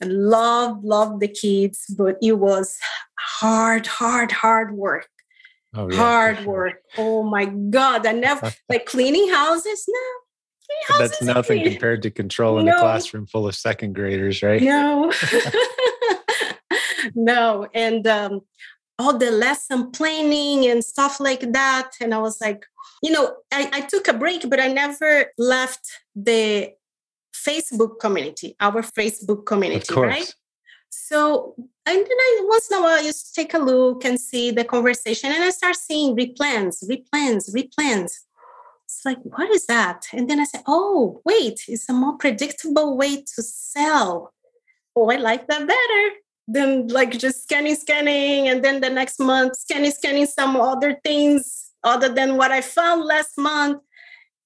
[0.00, 2.78] and loved, loved the kids, but it was
[3.18, 5.08] hard, hard, hard work.
[5.74, 6.46] Oh, yeah, hard sure.
[6.46, 6.82] work.
[6.96, 8.06] Oh my God.
[8.06, 9.84] I never like cleaning houses.
[9.88, 10.98] No.
[10.98, 12.76] That's nothing compared to controlling no.
[12.76, 14.62] a classroom full of second graders, right?
[14.62, 15.12] No.
[17.14, 17.68] no.
[17.74, 18.42] And um,
[18.98, 21.92] all the lesson planning and stuff like that.
[22.00, 22.66] And I was like,
[23.02, 25.80] you know, I, I took a break, but I never left
[26.14, 26.72] the
[27.34, 30.34] Facebook community, our Facebook community, right?
[30.90, 31.54] So,
[31.86, 34.50] and then I once in a while I used to take a look and see
[34.50, 38.12] the conversation, and I start seeing replens, replens, replens.
[38.84, 40.06] It's like, what is that?
[40.12, 44.32] And then I said, oh, wait, it's a more predictable way to sell.
[44.96, 46.16] Oh, I like that better
[46.48, 51.67] than like just scanning, scanning, and then the next month scanning, scanning some other things
[51.84, 53.82] other than what I found last month.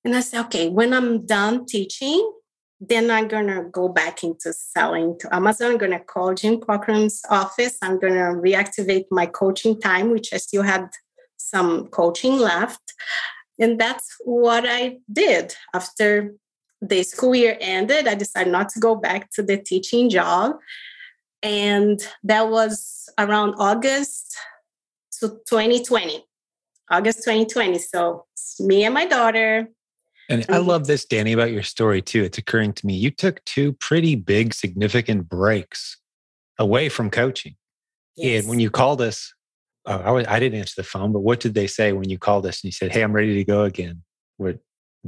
[0.05, 2.33] And I said, okay, when I'm done teaching,
[2.81, 5.73] then I'm gonna go back into selling to Amazon.
[5.73, 7.77] I'm gonna call Jim Cockrum's office.
[7.81, 10.89] I'm gonna reactivate my coaching time, which I still had
[11.37, 12.95] some coaching left.
[13.59, 15.55] And that's what I did.
[15.73, 16.35] After
[16.81, 20.57] the school year ended, I decided not to go back to the teaching job.
[21.43, 24.37] And that was around August
[25.21, 26.25] to 2020.
[26.93, 27.79] August 2020.
[27.79, 28.27] So
[28.61, 29.67] me and my daughter.
[30.29, 32.23] And I love this, Danny, about your story too.
[32.23, 32.95] It's occurring to me.
[32.95, 35.97] You took two pretty big, significant breaks
[36.59, 37.57] away from coaching.
[38.17, 38.43] Yes.
[38.43, 39.33] And when you called us,
[39.87, 42.19] uh, I, was, I didn't answer the phone, but what did they say when you
[42.19, 44.03] called us and you said, Hey, I'm ready to go again?
[44.37, 44.59] What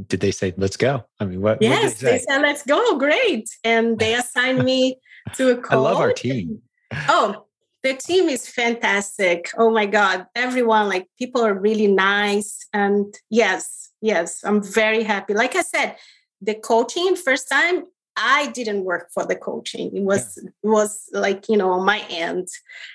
[0.08, 0.52] did they say?
[0.56, 1.04] Let's go.
[1.20, 1.62] I mean, what?
[1.62, 2.98] Yes, what they, they, said, Let's go.
[2.98, 3.48] Great.
[3.62, 4.96] And they assigned me
[5.34, 5.86] to a call.
[5.86, 6.62] I love our team.
[7.08, 7.46] Oh,
[7.84, 9.50] the team is fantastic.
[9.58, 10.26] Oh my God.
[10.34, 12.66] Everyone, like people are really nice.
[12.72, 15.34] And yes, yes, I'm very happy.
[15.34, 15.96] Like I said,
[16.40, 17.84] the coaching first time
[18.16, 19.94] I didn't work for the coaching.
[19.94, 20.50] It was yeah.
[20.62, 22.48] was like you know on my end.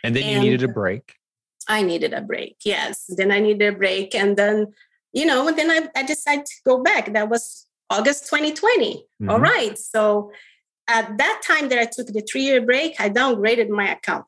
[0.04, 1.13] And then and you needed a break.
[1.67, 2.58] I needed a break.
[2.65, 3.06] Yes.
[3.15, 4.73] Then I needed a break, and then
[5.13, 7.13] you know, and then I, I decided to go back.
[7.13, 8.95] That was August 2020.
[8.95, 9.30] Mm-hmm.
[9.30, 9.78] All right.
[9.78, 10.32] So
[10.88, 14.25] at that time that I took the three year break, I downgraded my account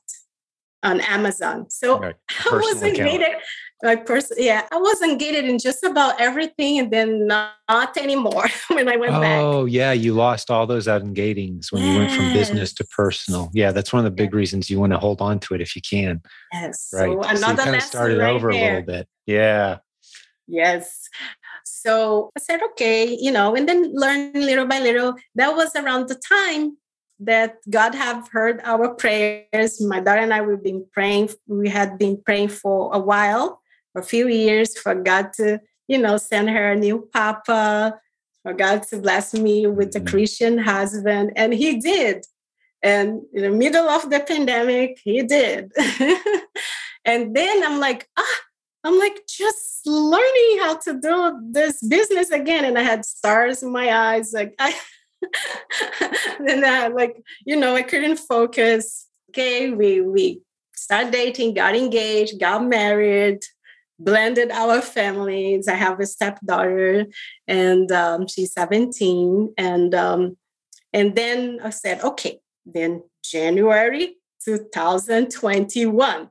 [0.83, 1.69] on Amazon.
[1.69, 2.15] So right.
[2.51, 3.11] I wasn't account.
[3.11, 3.35] gated.
[3.83, 8.45] My person, yeah, I wasn't gated in just about everything, and then not, not anymore
[8.67, 9.41] when I went oh, back.
[9.41, 11.91] Oh yeah, you lost all those ungatings when yes.
[11.91, 13.49] you went from business to personal.
[13.53, 15.75] Yeah, that's one of the big reasons you want to hold on to it if
[15.75, 16.21] you can.
[16.53, 16.91] Yes.
[16.93, 17.11] Right.
[17.11, 18.61] So, so you kind of started right over there.
[18.61, 19.07] a little bit.
[19.25, 19.77] Yeah.
[20.47, 21.07] Yes.
[21.63, 25.15] So I said, okay, you know, and then learn little by little.
[25.35, 26.77] That was around the time
[27.21, 29.79] that God have heard our prayers.
[29.79, 31.29] My daughter and I, we've been praying.
[31.47, 33.61] We had been praying for a while
[33.93, 37.99] for a few years for God to, you know, send her a new papa,
[38.43, 40.07] for God to bless me with a mm-hmm.
[40.07, 41.33] Christian husband.
[41.35, 42.25] And He did.
[42.83, 45.71] And in the middle of the pandemic, He did.
[47.05, 48.39] and then I'm like, ah,
[48.83, 52.65] I'm like just learning how to do this business again.
[52.65, 54.33] And I had stars in my eyes.
[54.33, 54.73] Like I
[56.39, 59.07] then I like, you know, I couldn't focus.
[59.29, 60.41] Okay, we we
[60.73, 63.43] started dating, got engaged, got married,
[63.99, 65.67] blended our families.
[65.67, 67.05] I have a stepdaughter,
[67.47, 69.53] and um, she's 17.
[69.57, 70.37] And um,
[70.93, 76.29] and then I said, okay, then January 2021.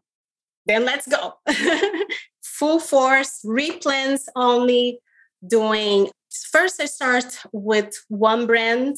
[0.66, 1.34] Then let's go.
[2.42, 5.00] Full force, replens only,
[5.46, 8.96] doing first I start with one brand,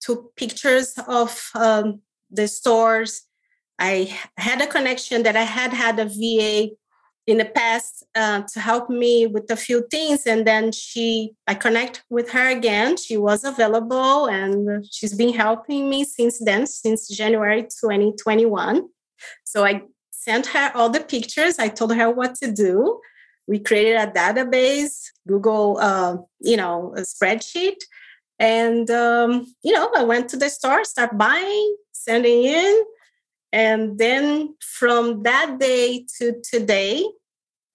[0.00, 3.22] took pictures of um, the stores.
[3.78, 6.70] I had a connection that I had had a VA
[7.26, 11.54] in the past uh, to help me with a few things and then she i
[11.54, 12.96] connect with her again.
[12.96, 18.88] She was available and she's been helping me since then since january 2021
[19.44, 19.82] so i
[20.22, 21.58] sent her all the pictures.
[21.58, 23.00] I told her what to do
[23.46, 27.78] we created a database google uh, you know spreadsheet
[28.38, 32.84] and um, you know i went to the store start buying sending in
[33.52, 37.04] and then from that day to today,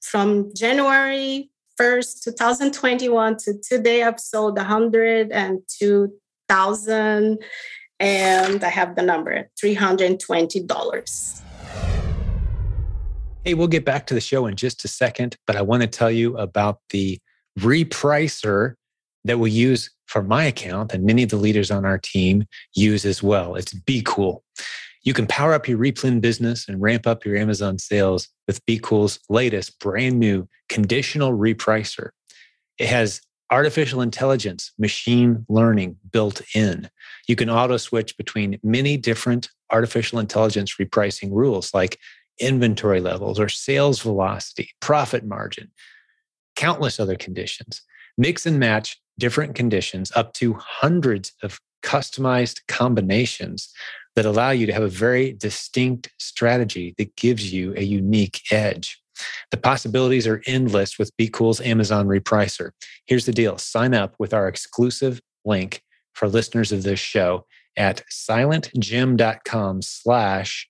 [0.02, 7.40] from January 1st, 2021 to today, I've sold 102,000
[8.00, 11.47] and I have the number $320.
[13.48, 15.88] Hey, we'll get back to the show in just a second, but I want to
[15.88, 17.18] tell you about the
[17.58, 18.74] repricer
[19.24, 22.44] that we use for my account and many of the leaders on our team
[22.76, 23.56] use as well.
[23.56, 24.42] It's BQool.
[25.04, 29.18] You can power up your replen business and ramp up your Amazon sales with BQool's
[29.30, 32.10] latest brand new conditional repricer.
[32.78, 36.90] It has artificial intelligence, machine learning built in.
[37.30, 41.98] You can auto switch between many different artificial intelligence repricing rules like
[42.40, 45.72] inventory levels or sales velocity, profit margin,
[46.56, 47.82] countless other conditions.
[48.18, 53.72] Mix and match different conditions up to hundreds of customized combinations
[54.16, 59.00] that allow you to have a very distinct strategy that gives you a unique edge.
[59.52, 62.72] The possibilities are endless with BQool's Amazon repricer.
[63.06, 67.46] Here's the deal sign up with our exclusive link for listeners of this show
[67.78, 70.68] at silentjim.com slash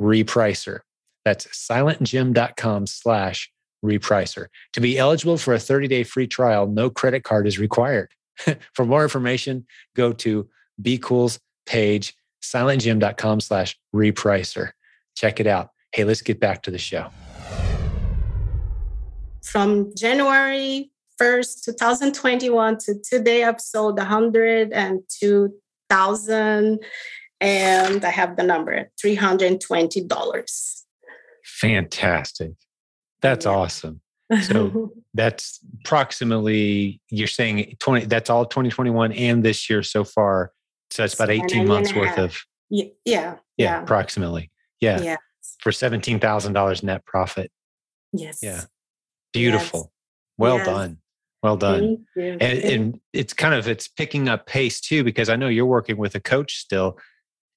[0.00, 0.80] repricer.
[1.24, 3.50] That's silentjim.com slash
[3.84, 4.46] repricer.
[4.74, 8.10] To be eligible for a 30 day free trial, no credit card is required.
[8.74, 10.46] for more information, go to
[10.82, 14.72] BQool's page silentjim.com slash repricer.
[15.16, 15.70] Check it out.
[15.92, 17.08] Hey, let's get back to the show.
[19.42, 26.80] From January 1st, 2021 to today, I've sold 102,000
[27.40, 30.82] and I have the number $320.
[31.44, 32.52] Fantastic.
[33.22, 33.52] That's yeah.
[33.52, 34.00] awesome.
[34.42, 40.52] So that's approximately, you're saying 20, that's all 2021 and this year so far
[40.90, 42.38] so it's about 18 months worth of.
[42.70, 43.36] Yeah, yeah.
[43.56, 43.82] Yeah.
[43.82, 44.50] Approximately.
[44.80, 45.00] Yeah.
[45.00, 45.16] Yeah.
[45.60, 47.50] For $17,000 net profit.
[48.12, 48.40] Yes.
[48.42, 48.62] Yeah.
[49.32, 49.80] Beautiful.
[49.80, 49.90] Yes.
[50.38, 50.66] Well yes.
[50.66, 50.98] done.
[51.42, 52.06] Well done.
[52.16, 55.96] And, and it's kind of, it's picking up pace too, because I know you're working
[55.96, 56.98] with a coach still.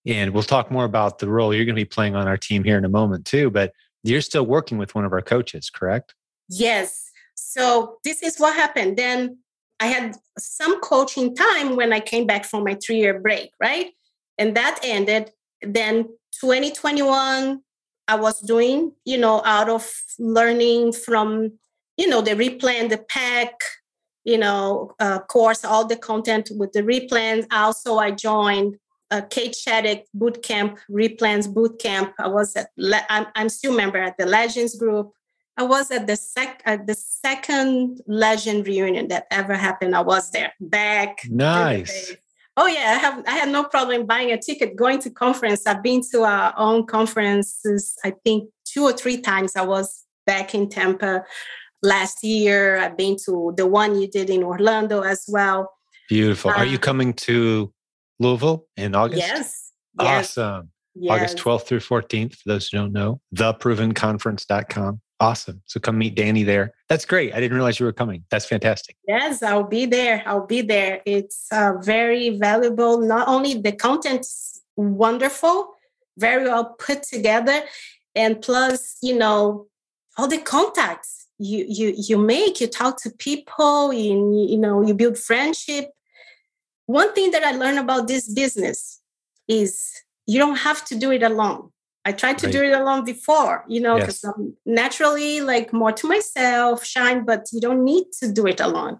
[0.05, 2.63] And we'll talk more about the role you're going to be playing on our team
[2.63, 3.49] here in a moment too.
[3.49, 3.73] But
[4.03, 6.15] you're still working with one of our coaches, correct?
[6.47, 7.11] Yes.
[7.35, 8.97] So this is what happened.
[8.97, 9.37] Then
[9.79, 13.91] I had some coaching time when I came back from my three year break, right?
[14.37, 15.31] And that ended.
[15.61, 16.05] Then
[16.39, 17.61] 2021,
[18.07, 21.51] I was doing, you know, out of learning from,
[21.97, 23.53] you know, the replen, the PAC,
[24.23, 27.45] you know, uh, course, all the content with the replens.
[27.51, 28.77] Also, I joined
[29.11, 32.13] a Kate Shaddock boot camp, replens boot camp.
[32.19, 32.69] I was at,
[33.09, 35.11] I'm, I'm still member at the Legends group.
[35.57, 39.93] I was at the sec at the second Legend reunion that ever happened.
[39.93, 41.19] I was there back.
[41.29, 42.15] Nice.
[42.55, 45.67] Oh yeah, I have I had no problem buying a ticket, going to conference.
[45.67, 49.57] I've been to our own conferences, I think two or three times.
[49.57, 51.25] I was back in Tampa
[51.83, 52.77] last year.
[52.77, 55.73] I've been to the one you did in Orlando as well.
[56.07, 56.51] Beautiful.
[56.51, 57.73] Are you um, coming to
[58.19, 59.21] Louisville in August?
[59.21, 59.71] Yes.
[59.97, 60.69] Awesome.
[60.95, 61.11] Yes.
[61.11, 65.01] August 12th through 14th, for those who don't know, theprovenconference.com.
[65.21, 65.61] Awesome.
[65.65, 66.73] So come meet Danny there.
[66.87, 67.33] That's great.
[67.33, 68.23] I didn't realize you were coming.
[68.31, 68.95] That's fantastic.
[69.07, 70.23] Yes, I'll be there.
[70.25, 71.01] I'll be there.
[71.05, 72.99] It's uh, very valuable.
[72.99, 75.73] Not only the content's wonderful,
[76.17, 77.61] very well put together,
[78.15, 79.67] and plus, you know,
[80.17, 82.59] all the contacts you you you make.
[82.61, 83.93] You talk to people.
[83.93, 85.91] You you know you build friendship.
[86.89, 88.99] One thing that I learned about this business
[89.47, 89.91] is
[90.25, 91.69] you don't have to do it alone
[92.05, 92.53] I tried to right.
[92.53, 94.33] do it alone before, you know, because yes.
[94.35, 98.99] I'm naturally like more to myself, shine, but you don't need to do it alone.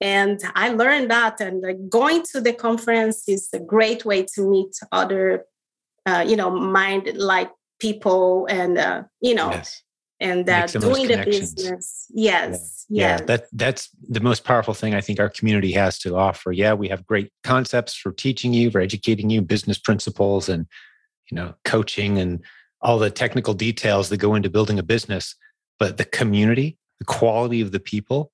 [0.00, 4.48] And I learned that, and like going to the conference is a great way to
[4.48, 5.44] meet other,
[6.06, 7.50] uh, you know, mind like
[7.80, 9.82] people, and uh, you know, yes.
[10.22, 12.06] And uh, doing the business.
[12.14, 13.18] Yes, yeah.
[13.18, 13.24] yeah.
[13.24, 16.52] That that's the most powerful thing I think our community has to offer.
[16.52, 20.66] Yeah, we have great concepts for teaching you, for educating you, business principles, and
[21.32, 22.40] you know coaching and
[22.82, 25.34] all the technical details that go into building a business
[25.78, 28.30] but the community the quality of the people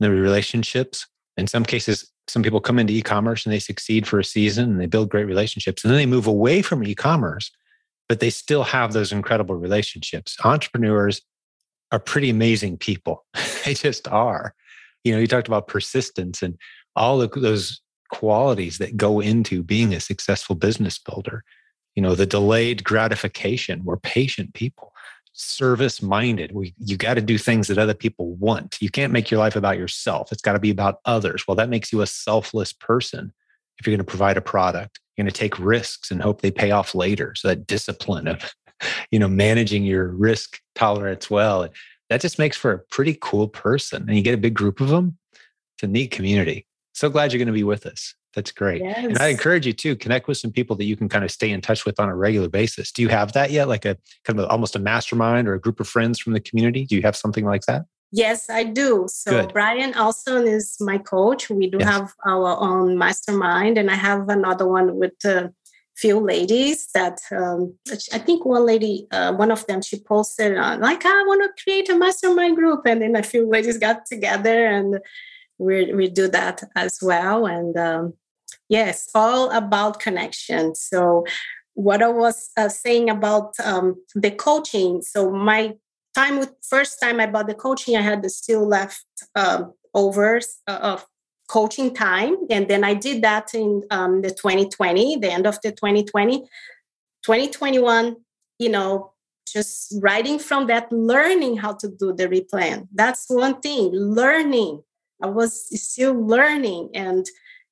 [0.00, 1.06] the relationships
[1.36, 4.80] in some cases some people come into e-commerce and they succeed for a season and
[4.80, 7.50] they build great relationships and then they move away from e-commerce
[8.08, 10.36] but they still have those incredible relationships.
[10.44, 11.22] Entrepreneurs
[11.92, 13.24] are pretty amazing people.
[13.64, 14.54] They just are.
[15.02, 16.56] You know you talked about persistence and
[16.94, 17.80] all of those
[18.12, 21.42] qualities that go into being a successful business builder.
[21.96, 23.82] You know the delayed gratification.
[23.82, 24.92] We're patient people.
[25.32, 28.78] Service minded we you got to do things that other people want.
[28.80, 30.30] You can't make your life about yourself.
[30.30, 31.42] It's got to be about others.
[31.48, 33.32] Well that makes you a selfless person
[33.78, 36.50] if you're going to provide a product you're going to take risks and hope they
[36.50, 38.54] pay off later so that discipline of
[39.10, 41.68] you know managing your risk tolerance well
[42.10, 44.88] that just makes for a pretty cool person and you get a big group of
[44.88, 45.16] them
[45.76, 48.82] it's a neat community so glad you're going to be with us that's great.
[48.82, 48.98] Yes.
[48.98, 51.50] And I encourage you to connect with some people that you can kind of stay
[51.50, 52.92] in touch with on a regular basis.
[52.92, 53.66] Do you have that yet?
[53.66, 56.84] Like a kind of almost a mastermind or a group of friends from the community?
[56.84, 57.86] Do you have something like that?
[58.12, 59.06] Yes, I do.
[59.08, 59.52] So Good.
[59.52, 61.50] Brian Alston is my coach.
[61.50, 61.88] We do yes.
[61.88, 65.52] have our own mastermind, and I have another one with a
[65.96, 67.74] few ladies that um,
[68.12, 71.62] I think one lady, uh, one of them, she posted on like, I want to
[71.62, 75.00] create a mastermind group, and then a few ladies got together and
[75.58, 77.46] we we do that as well.
[77.46, 78.14] And um,
[78.68, 80.74] Yes, all about connection.
[80.74, 81.24] So,
[81.74, 85.02] what I was uh, saying about um, the coaching.
[85.02, 85.74] So, my
[86.16, 89.04] time with first time I bought the coaching, I had the still left
[89.34, 91.06] um, over uh, of
[91.48, 95.70] coaching time, and then I did that in um, the 2020, the end of the
[95.70, 98.16] 2020, 2021.
[98.58, 99.12] You know,
[99.46, 102.88] just writing from that, learning how to do the replen.
[102.94, 103.92] That's one thing.
[103.92, 104.82] Learning.
[105.22, 107.26] I was still learning and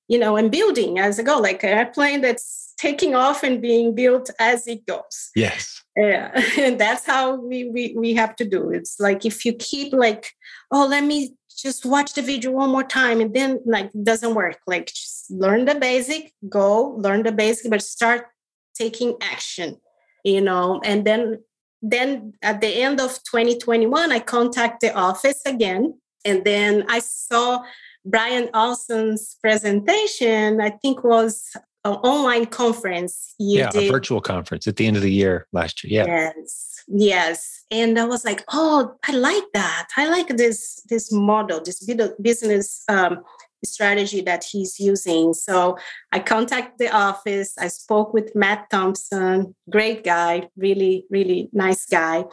[0.09, 3.95] you know, and building as I go, like an airplane that's taking off and being
[3.95, 5.31] built as it goes.
[5.35, 5.83] Yes.
[5.97, 6.31] Yeah.
[6.59, 8.71] And that's how we, we we have to do.
[8.71, 10.31] It's like if you keep like,
[10.71, 14.59] oh, let me just watch the video one more time and then like doesn't work.
[14.67, 18.27] Like just learn the basic, go learn the basic, but start
[18.75, 19.77] taking action,
[20.25, 21.39] you know, and then
[21.81, 26.01] then at the end of 2021, I contact the office again.
[26.25, 27.63] And then I saw
[28.07, 31.55] Brian Alston's presentation, I think, was
[31.85, 33.35] an online conference.
[33.39, 33.89] You yeah, did.
[33.89, 36.05] a virtual conference at the end of the year last year.
[36.07, 36.33] Yeah.
[36.37, 37.65] Yes, yes.
[37.71, 39.89] And I was like, oh, I like that.
[39.97, 41.85] I like this this model, this
[42.21, 43.23] business um,
[43.65, 45.35] strategy that he's using.
[45.35, 45.79] So
[46.13, 47.55] I contacted the office.
[47.59, 52.25] I spoke with Matt Thompson, great guy, really, really nice guy.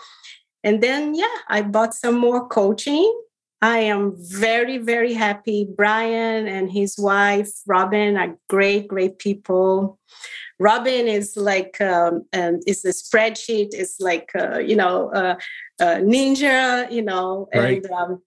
[0.63, 3.11] And then, yeah, I bought some more coaching
[3.61, 5.67] I am very, very happy.
[5.77, 9.99] Brian and his wife, Robin, are great, great people.
[10.59, 13.69] Robin is like um, um, is a spreadsheet.
[13.71, 15.35] It's like uh, you know uh,
[15.79, 17.83] uh, ninja, you know, right.
[17.83, 18.21] and um,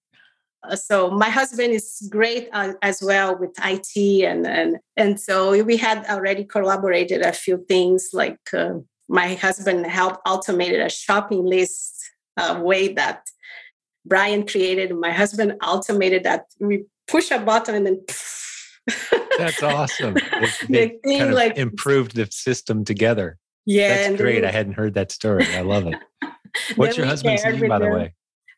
[0.69, 5.63] uh, so my husband is great uh, as well with IT, and and and so
[5.63, 8.11] we had already collaborated a few things.
[8.13, 8.75] Like uh,
[9.09, 12.01] my husband helped automated a shopping list
[12.59, 13.23] way that
[14.07, 16.47] Brian created, my husband automated that.
[16.61, 18.05] We push a button and then
[19.39, 20.17] that's awesome.
[20.69, 23.39] They, they kind of like improved the system together.
[23.67, 24.45] Yeah that's great.
[24.45, 25.47] i hadn't heard that story.
[25.55, 25.97] I love it.
[26.77, 28.15] What's your husband's name by the way?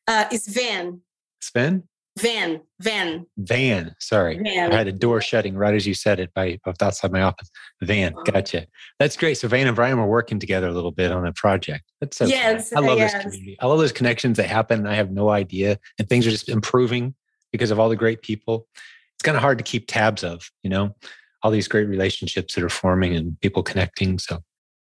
[0.07, 1.01] Uh, it's van.
[1.41, 1.85] Sven
[2.19, 3.27] Van, Van.
[3.37, 3.95] Van.
[3.99, 4.39] Sorry.
[4.43, 4.73] Van.
[4.73, 7.51] I had a door shutting right as you said it by outside my office.
[7.83, 8.15] Van.
[8.17, 8.23] Oh.
[8.23, 8.67] Gotcha.
[8.99, 9.37] That's great.
[9.37, 11.85] So Van and Brian were working together a little bit on a project.
[12.01, 12.73] That's so yes.
[12.73, 13.13] I love yes.
[13.13, 13.57] this community.
[13.61, 15.79] I love those connections that happen and I have no idea.
[15.99, 17.15] And things are just improving
[17.53, 18.67] because of all the great people.
[19.15, 20.95] It's kind of hard to keep tabs of, you know,
[21.43, 24.19] all these great relationships that are forming and people connecting.
[24.19, 24.41] So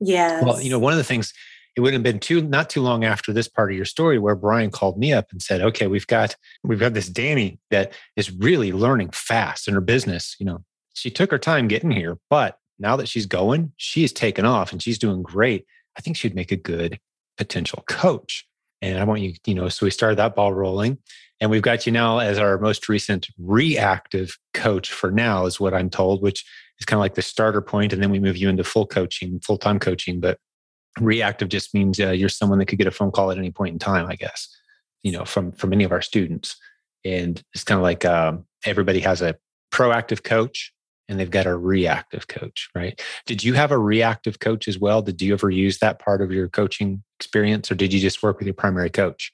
[0.01, 0.43] yeah.
[0.43, 1.35] Well, you know, one of the things
[1.77, 4.35] it wouldn't have been too not too long after this part of your story where
[4.35, 8.31] Brian called me up and said, "Okay, we've got we've got this Danny that is
[8.31, 10.37] really learning fast in her business.
[10.39, 10.64] You know,
[10.95, 14.83] she took her time getting here, but now that she's going, she's taken off and
[14.83, 15.66] she's doing great.
[15.97, 16.99] I think she'd make a good
[17.37, 18.47] potential coach."
[18.83, 20.99] And I want you, you know, so we started that ball rolling.
[21.41, 25.75] And we've got you now as our most recent reactive coach for now, is what
[25.75, 26.45] I'm told, which
[26.79, 29.41] is kind of like the starter point, And then we move you into full coaching,
[29.41, 30.21] full time coaching.
[30.21, 30.39] But
[31.01, 33.72] reactive just means uh, you're someone that could get a phone call at any point
[33.72, 34.48] in time i guess
[35.03, 36.57] you know from from any of our students.
[37.05, 39.36] And it's kind of like um, everybody has a
[39.72, 40.72] proactive coach
[41.09, 43.01] and they've got a reactive coach right?
[43.26, 45.01] Did you have a reactive coach as well?
[45.01, 48.38] Did you ever use that part of your coaching experience or did you just work
[48.38, 49.32] with your primary coach?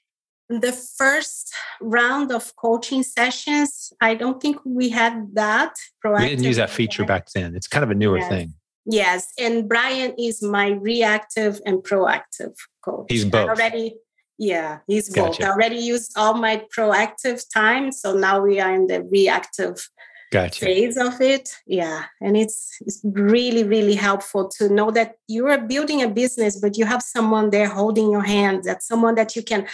[0.49, 6.45] The first round of coaching sessions i don't think we had that proactive we didn't
[6.45, 7.55] use that feature back then.
[7.55, 8.29] It's kind of a newer yes.
[8.29, 8.53] thing
[8.89, 13.07] Yes, and Brian is my reactive and proactive coach.
[13.09, 13.49] He's both.
[13.49, 13.95] I already,
[14.37, 15.41] yeah, he's gotcha.
[15.41, 15.43] both.
[15.43, 19.89] I already used all my proactive time, so now we are in the reactive
[20.31, 20.63] gotcha.
[20.63, 21.49] phase of it.
[21.65, 26.57] Yeah, and it's it's really really helpful to know that you are building a business,
[26.57, 28.63] but you have someone there holding your hand.
[28.63, 29.67] That's someone that you can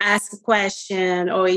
[0.00, 1.48] ask a question or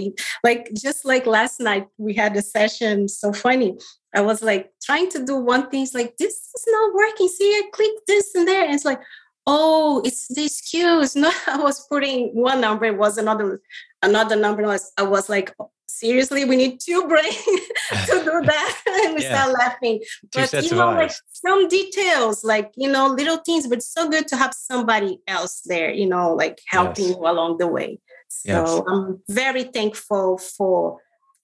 [0.43, 3.77] like just like last night we had a session so funny
[4.13, 5.83] I was like trying to do one thing.
[5.83, 7.27] It's like, this is not working.
[7.27, 8.65] See, I click this and there.
[8.65, 9.01] And it's like,
[9.47, 11.15] oh, it's this cues.
[11.15, 13.61] No, I was putting one number, it was another
[14.01, 14.63] another number.
[14.63, 17.35] I was, I was like, oh, seriously, we need two brains
[18.07, 18.81] to do that.
[19.05, 19.35] and we yeah.
[19.35, 19.99] start laughing.
[20.31, 24.27] Two but you know, like some details, like you know, little things, but so good
[24.29, 27.15] to have somebody else there, you know, like helping yes.
[27.15, 27.99] you along the way.
[28.29, 28.81] So yes.
[28.87, 30.99] I'm very thankful for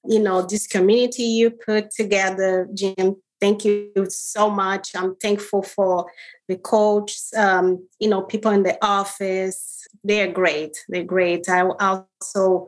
[0.05, 4.95] you know this community you put together jim thank you so much.
[4.95, 6.11] I'm thankful for
[6.47, 9.87] the coach um, you know people in the office.
[10.03, 10.77] They're great.
[10.89, 11.49] They're great.
[11.49, 12.67] I also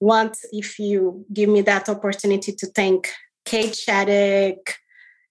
[0.00, 3.10] want if you give me that opportunity to thank
[3.44, 4.76] kate shattuck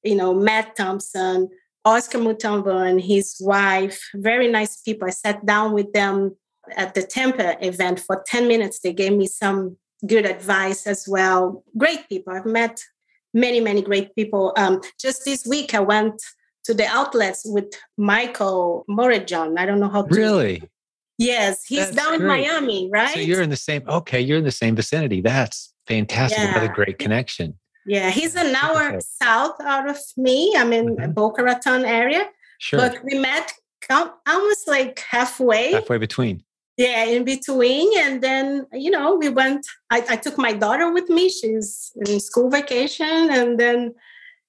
[0.04, 1.50] you know matt thompson
[1.86, 5.08] oscar mutombo and his wife very nice people.
[5.08, 6.36] I sat down with them
[6.78, 8.80] at the tampa event for 10 minutes.
[8.80, 11.64] They gave me some good advice as well.
[11.78, 12.34] Great people.
[12.34, 12.82] I've met
[13.34, 14.54] many, many great people.
[14.58, 16.22] Um, just this week, I went
[16.66, 19.58] to the outlets with Michael Morejon.
[19.58, 20.16] I don't know how to.
[20.16, 20.64] Really?
[21.18, 22.22] Yes, he's That's down great.
[22.22, 23.14] in Miami, right?
[23.14, 23.84] So you're in the same.
[23.88, 25.22] Okay, you're in the same vicinity.
[25.22, 26.40] That's fantastic.
[26.40, 26.52] Yeah.
[26.52, 27.60] Another great connection.
[27.86, 29.00] Yeah, he's an hour okay.
[29.02, 30.54] south out of me.
[30.56, 31.12] I'm in mm-hmm.
[31.12, 32.26] Boca Raton area.
[32.60, 32.80] Sure.
[32.80, 33.52] But we met
[33.90, 35.72] almost like halfway.
[35.74, 36.44] Halfway between
[36.80, 41.10] yeah in between and then you know we went I, I, took my daughter with
[41.10, 43.94] me she's in school vacation and then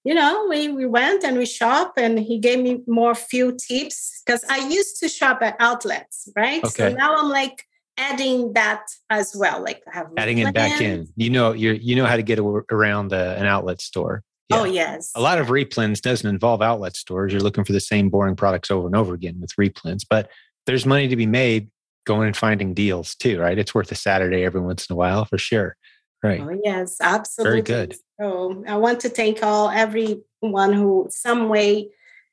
[0.05, 4.23] you know we, we went and we shop and he gave me more few tips
[4.25, 6.91] because i used to shop at outlets right okay.
[6.91, 7.65] so now i'm like
[7.99, 11.97] adding that as well like I have adding it back in you know you you
[11.97, 14.59] know how to get around uh, an outlet store yeah.
[14.59, 15.13] Oh yes.
[15.15, 17.33] A lot of replens doesn't involve outlet stores.
[17.33, 20.29] You're looking for the same boring products over and over again with replens, but
[20.67, 21.71] there's money to be made
[22.07, 23.59] going and finding deals too, right?
[23.59, 25.77] It's worth a Saturday every once in a while for sure.
[26.23, 26.41] Right.
[26.41, 27.63] Oh, yes, absolutely.
[27.63, 27.97] Very good.
[28.21, 31.91] So I want to thank all everyone who some way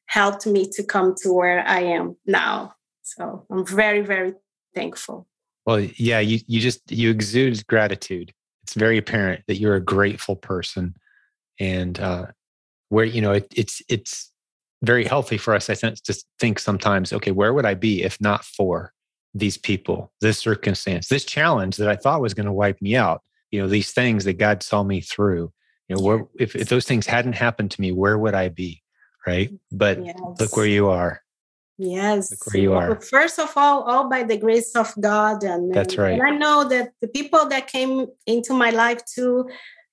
[0.07, 2.73] helped me to come to where I am now.
[3.03, 4.33] So I'm very, very
[4.75, 5.27] thankful.
[5.65, 8.33] Well, yeah, you you just you exude gratitude.
[8.63, 10.95] It's very apparent that you're a grateful person,
[11.59, 12.27] and uh,
[12.89, 14.31] where you know it, it's it's
[14.81, 15.69] very healthy for us.
[15.69, 18.93] I think to think sometimes, okay, where would I be if not for
[19.33, 23.21] these people, this circumstance, this challenge that I thought was going to wipe me out,
[23.51, 25.51] you know, these things that God saw me through.
[25.87, 28.83] You know, where, if, if those things hadn't happened to me, where would I be?
[29.25, 29.51] Right.
[29.71, 30.15] But yes.
[30.39, 31.21] look where you are.
[31.77, 32.31] Yes.
[32.31, 32.99] Look where you are.
[33.01, 35.43] First of all, all by the grace of God.
[35.43, 36.19] And that's right.
[36.19, 39.47] And I know that the people that came into my life to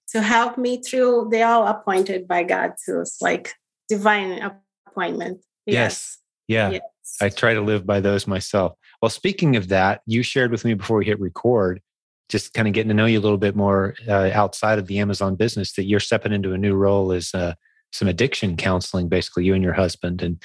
[0.09, 3.01] to help me through, they all appointed by God too.
[3.01, 3.53] It's like
[3.89, 4.53] divine
[4.87, 5.45] appointment.
[5.67, 5.75] Yes.
[5.75, 6.19] yes.
[6.47, 6.71] Yeah.
[6.71, 7.17] Yes.
[7.21, 8.77] I try to live by those myself.
[9.05, 11.83] Well, speaking of that, you shared with me before we hit record
[12.31, 14.99] just kind of getting to know you a little bit more uh, outside of the
[14.99, 17.53] Amazon business that you're stepping into a new role as uh,
[17.93, 20.43] some addiction counseling, basically you and your husband, and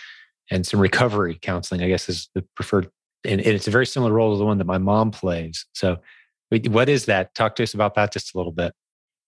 [0.52, 1.82] and some recovery counseling.
[1.82, 2.90] I guess is the preferred,
[3.24, 5.66] and, and it's a very similar role to the one that my mom plays.
[5.72, 6.00] So,
[6.68, 7.34] what is that?
[7.36, 8.74] Talk to us about that just a little bit.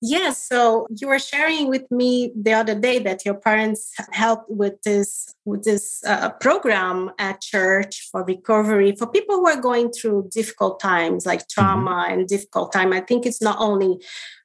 [0.01, 0.43] Yes.
[0.47, 5.35] So you were sharing with me the other day that your parents helped with this
[5.45, 10.79] with this uh, program at church for recovery for people who are going through difficult
[10.79, 11.61] times like mm-hmm.
[11.61, 12.13] trauma mm-hmm.
[12.13, 12.93] and difficult time.
[12.93, 13.99] I think it's not only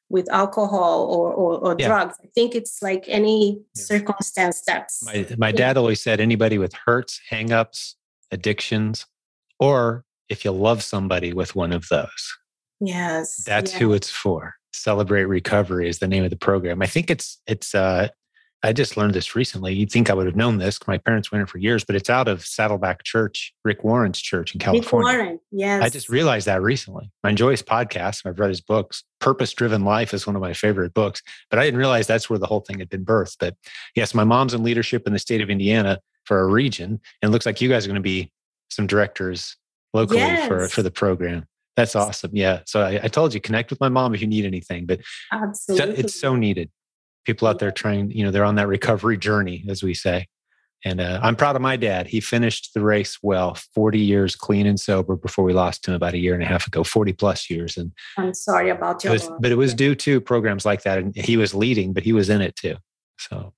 [0.08, 1.88] with alcohol or, or, or yeah.
[1.88, 2.16] drugs.
[2.22, 3.82] I think it's like any yeah.
[3.82, 5.04] circumstance that's.
[5.04, 7.94] My, my dad always said anybody with hurts, hangups,
[8.30, 9.06] addictions,
[9.58, 12.36] or if you love somebody with one of those.
[12.80, 13.42] Yes.
[13.44, 14.54] That's who it's for.
[14.76, 16.82] Celebrate Recovery is the name of the program.
[16.82, 18.08] I think it's it's uh
[18.62, 19.74] I just learned this recently.
[19.74, 20.80] You'd think I would have known this.
[20.88, 24.54] My parents went it for years, but it's out of Saddleback Church, Rick Warren's church
[24.54, 25.06] in California.
[25.06, 25.82] Rick Warren, yes.
[25.84, 27.10] I just realized that recently.
[27.22, 28.26] I enjoy his podcast.
[28.26, 29.04] I've read his books.
[29.20, 32.38] Purpose Driven Life is one of my favorite books, but I didn't realize that's where
[32.38, 33.36] the whole thing had been birthed.
[33.38, 33.54] But
[33.94, 37.32] yes, my mom's in leadership in the state of Indiana for a region, and it
[37.32, 38.32] looks like you guys are going to be
[38.70, 39.56] some directors
[39.94, 40.48] locally yes.
[40.48, 41.46] for for the program.
[41.76, 42.30] That's awesome.
[42.32, 42.60] Yeah.
[42.66, 44.86] So I, I, told you, connect with my mom if you need anything.
[44.86, 45.00] But
[45.30, 45.96] Absolutely.
[45.96, 46.70] it's so needed.
[47.24, 50.26] People out there trying, you know, they're on that recovery journey, as we say.
[50.84, 52.06] And uh, I'm proud of my dad.
[52.06, 56.14] He finished the race well, 40 years clean and sober before we lost him about
[56.14, 57.76] a year and a half ago, 40 plus years.
[57.76, 60.98] And I'm sorry about your, it was, but it was due to programs like that.
[60.98, 62.76] And he was leading, but he was in it too.
[63.18, 63.52] So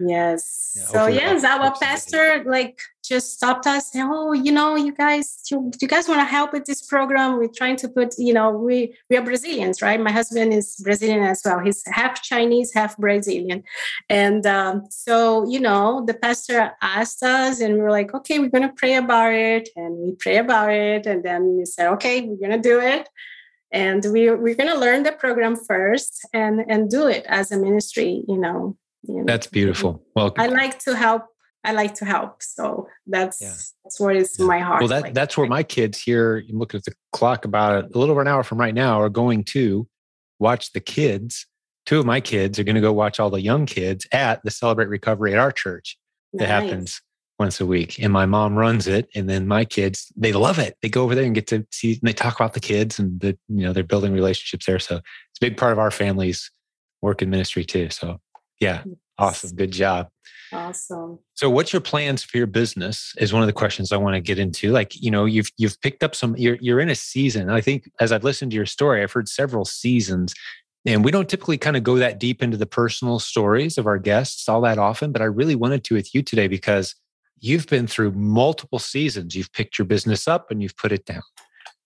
[0.00, 0.72] Yes.
[0.76, 2.80] Yeah, so yes, our pastor like
[3.10, 3.90] just stopped us.
[3.96, 7.36] Oh, you know, you guys, you, you guys want to help with this program?
[7.36, 10.00] We're trying to put, you know, we we are Brazilians, right?
[10.00, 11.58] My husband is Brazilian as well.
[11.58, 13.64] He's half Chinese, half Brazilian,
[14.08, 18.56] and um, so you know, the pastor asked us, and we were like, okay, we're
[18.56, 22.48] gonna pray about it, and we pray about it, and then we said, okay, we're
[22.48, 23.08] gonna do it
[23.72, 27.56] and we, we're going to learn the program first and and do it as a
[27.56, 30.02] ministry you know you know, that's beautiful.
[30.14, 30.42] Welcome.
[30.42, 31.24] I like to help.
[31.64, 32.42] I like to help.
[32.42, 33.54] So that's yeah.
[33.84, 34.46] that's where it's yeah.
[34.46, 34.80] my heart.
[34.80, 36.42] Well, that, like, that's where my kids here.
[36.48, 39.08] I'm looking at the clock about a little over an hour from right now are
[39.08, 39.86] going to
[40.38, 41.46] watch the kids.
[41.86, 44.50] Two of my kids are going to go watch all the young kids at the
[44.50, 45.98] Celebrate Recovery at our church.
[46.34, 47.02] That happens
[47.40, 50.76] once a week and my mom runs it and then my kids they love it
[50.82, 53.18] they go over there and get to see and they talk about the kids and
[53.20, 56.50] the you know they're building relationships there so it's a big part of our family's
[57.00, 58.20] work and ministry too so
[58.60, 58.82] yeah.
[59.18, 59.56] Awesome.
[59.56, 60.08] Good job.
[60.52, 61.18] Awesome.
[61.34, 64.20] So what's your plans for your business is one of the questions I want to
[64.20, 64.70] get into.
[64.70, 67.50] Like, you know, you've you've picked up some you're you're in a season.
[67.50, 70.34] I think as I've listened to your story, I've heard several seasons.
[70.86, 73.98] And we don't typically kind of go that deep into the personal stories of our
[73.98, 76.94] guests all that often, but I really wanted to with you today because
[77.38, 79.34] you've been through multiple seasons.
[79.34, 81.22] You've picked your business up and you've put it down.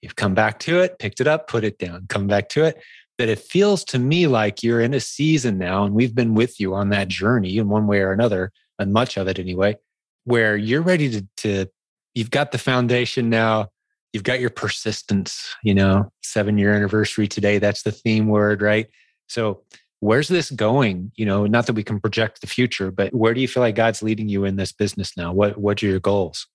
[0.01, 2.81] You've come back to it, picked it up, put it down, come back to it
[3.19, 6.59] that it feels to me like you're in a season now, and we've been with
[6.59, 9.77] you on that journey in one way or another, and much of it anyway,
[10.25, 11.67] where you're ready to, to
[12.15, 13.69] you've got the foundation now,
[14.13, 17.59] you've got your persistence, you know, seven year anniversary today.
[17.59, 18.89] That's the theme word, right?
[19.29, 19.63] So,
[20.01, 21.13] where's this going?
[21.15, 23.77] You know, not that we can project the future, but where do you feel like
[23.77, 25.33] God's leading you in this business now?
[25.33, 26.47] What what are your goals?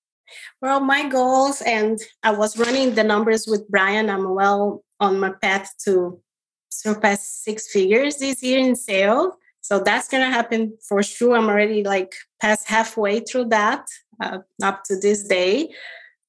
[0.62, 4.10] Well, my goals, and I was running the numbers with Brian.
[4.10, 6.22] I'm well on my path to
[6.70, 9.34] surpass six figures this year in sales.
[9.62, 11.36] So that's going to happen for sure.
[11.36, 13.86] I'm already like past halfway through that
[14.22, 15.70] uh, up to this day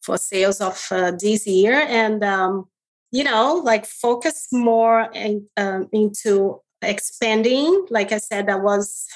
[0.03, 1.75] for sales of uh, this year.
[1.75, 2.69] And, um,
[3.13, 7.87] you know, like focus more in, um, into expanding.
[7.91, 9.07] Like I said, I was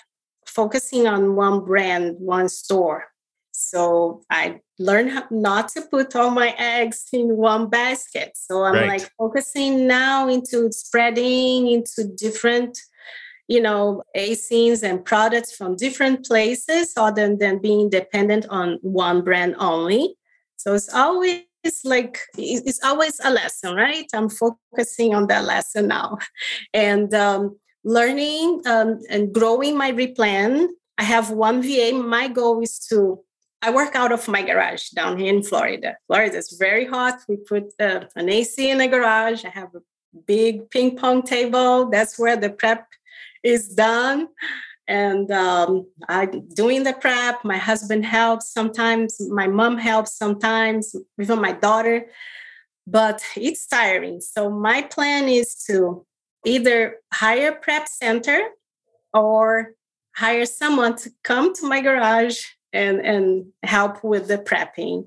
[0.47, 3.05] focusing on one brand, one store.
[3.57, 8.33] So I learned not to put all my eggs in one basket.
[8.35, 8.89] So I'm right.
[8.89, 12.77] like focusing now into spreading into different,
[13.47, 19.55] you know, ASINs and products from different places other than being dependent on one brand
[19.61, 20.17] only.
[20.57, 21.45] So it's always
[21.85, 24.07] like it's always a lesson, right?
[24.13, 26.19] I'm focusing on that lesson now,
[26.75, 30.67] and um, learning um, and growing my replen.
[30.99, 31.93] I have one VA.
[31.93, 33.25] My goal is to
[33.65, 35.97] I work out of my garage down here in Florida.
[36.07, 37.21] Florida is very hot.
[37.27, 39.43] We put uh, an AC in the garage.
[39.47, 39.81] I have a
[40.27, 41.89] big ping pong table.
[41.89, 42.87] That's where the prep
[43.43, 44.29] is done.
[44.87, 47.43] And um, I'm doing the prep.
[47.43, 49.17] My husband helps sometimes.
[49.31, 52.09] My mom helps sometimes, even my daughter.
[52.87, 54.21] But it's tiring.
[54.21, 56.05] So my plan is to
[56.45, 58.41] either hire a prep center
[59.15, 59.73] or
[60.15, 62.45] hire someone to come to my garage
[62.75, 65.07] and and help with the prepping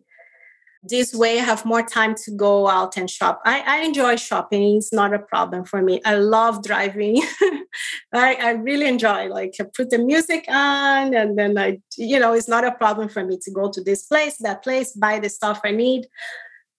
[0.89, 3.41] this way I have more time to go out and shop.
[3.45, 4.77] I, I enjoy shopping.
[4.77, 6.01] It's not a problem for me.
[6.05, 7.21] I love driving.
[8.13, 12.33] I, I really enjoy like I put the music on and then I, you know,
[12.33, 15.29] it's not a problem for me to go to this place, that place, buy the
[15.29, 16.07] stuff I need.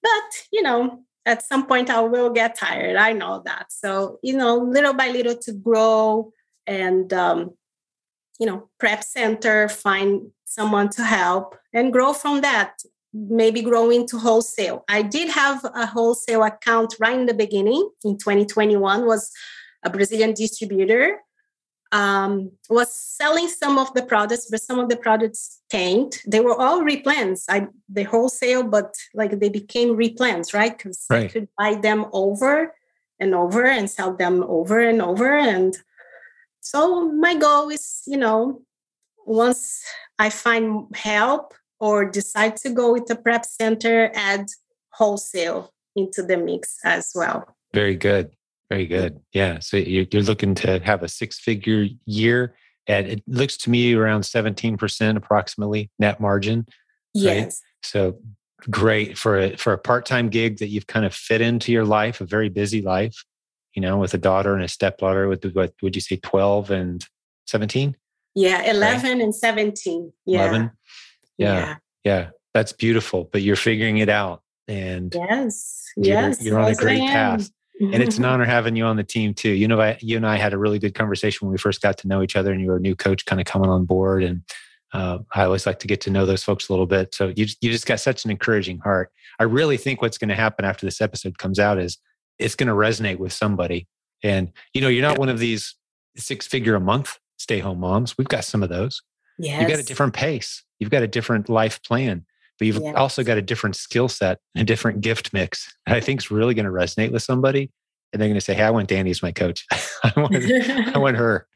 [0.02, 2.96] But, you know, at some point I will get tired.
[2.96, 3.66] I know that.
[3.70, 6.32] So, you know, little by little to grow
[6.66, 7.50] and, um,
[8.40, 12.80] you know, prep center, find someone to help and grow from that
[13.12, 14.84] maybe grow into wholesale.
[14.88, 19.32] I did have a wholesale account right in the beginning in 2021 was
[19.82, 21.18] a Brazilian distributor
[21.92, 26.22] um, was selling some of the products, but some of the products tanked.
[26.26, 27.44] They were all replens.
[27.48, 30.76] I the wholesale, but like they became replens, right?
[30.76, 31.24] Because right.
[31.24, 32.74] I could buy them over
[33.18, 35.36] and over and sell them over and over.
[35.36, 35.76] And
[36.60, 38.62] so my goal is, you know,
[39.28, 39.82] once
[40.18, 44.46] I find help or decide to go with the prep center, add
[44.92, 47.56] wholesale into the mix as well.
[47.72, 48.32] Very good.
[48.70, 49.20] Very good.
[49.32, 49.60] Yeah.
[49.60, 52.54] So you're, looking to have a six figure year.
[52.86, 56.66] And it looks to me around 17% approximately net margin.
[57.14, 57.36] Yes.
[57.36, 57.54] Right?
[57.82, 58.18] So
[58.70, 62.20] great for a, for a part-time gig that you've kind of fit into your life,
[62.20, 63.24] a very busy life,
[63.74, 67.06] you know, with a daughter and a stepdaughter with what would you say 12 and
[67.46, 67.96] 17?
[68.38, 69.20] Yeah, 11 right?
[69.20, 70.12] and 17.
[70.26, 70.48] Yeah.
[70.48, 70.70] 11
[71.38, 72.30] yeah, yeah, yeah.
[72.54, 73.28] That's beautiful.
[73.32, 77.48] But you're figuring it out, and yes, you're, yes, you're on a great path.
[77.80, 79.50] and it's an honor having you on the team too.
[79.50, 81.98] You know, I, you and I had a really good conversation when we first got
[81.98, 84.24] to know each other, and you were a new coach, kind of coming on board.
[84.24, 84.42] And
[84.92, 87.14] uh, I always like to get to know those folks a little bit.
[87.14, 89.12] So you you just got such an encouraging heart.
[89.38, 91.98] I really think what's going to happen after this episode comes out is
[92.38, 93.86] it's going to resonate with somebody.
[94.22, 95.76] And you know, you're not one of these
[96.16, 98.18] six figure a month stay home moms.
[98.18, 99.02] We've got some of those.
[99.38, 99.60] Yes.
[99.60, 100.62] You've got a different pace.
[100.78, 102.24] You've got a different life plan,
[102.58, 102.94] but you've yes.
[102.96, 105.74] also got a different skill set, a different gift mix.
[105.86, 107.70] I think is really going to resonate with somebody.
[108.12, 109.66] And they're going to say, Hey, I want Danny as my coach.
[110.02, 111.46] I, want, I want her.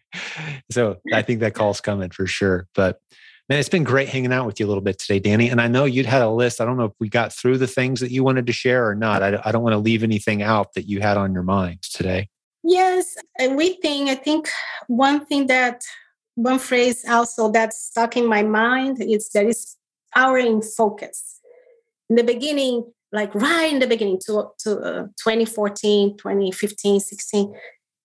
[0.70, 2.68] So I think that call's coming for sure.
[2.74, 3.00] But
[3.48, 5.48] man, it's been great hanging out with you a little bit today, Danny.
[5.48, 6.60] And I know you'd had a list.
[6.60, 8.94] I don't know if we got through the things that you wanted to share or
[8.94, 9.22] not.
[9.22, 12.28] I, I don't want to leave anything out that you had on your mind today.
[12.64, 14.48] Yes, and we think I think
[14.86, 15.82] one thing that
[16.34, 19.76] one phrase also that's stuck in my mind is there is
[20.14, 21.40] power in focus.
[22.08, 27.54] In the beginning, like right in the beginning to, to uh, 2014, 2015, 16,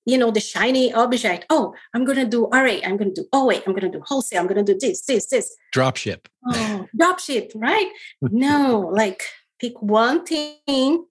[0.05, 1.45] you know, the shiny object.
[1.49, 2.77] Oh, I'm going to do RA.
[2.83, 4.41] I'm going to do, oh, wait, I'm going to do wholesale.
[4.41, 5.55] I'm going to do this, this, this.
[5.73, 6.29] Drop ship.
[6.45, 7.89] Oh, drop ship, right?
[8.21, 9.23] no, like
[9.59, 11.05] pick one thing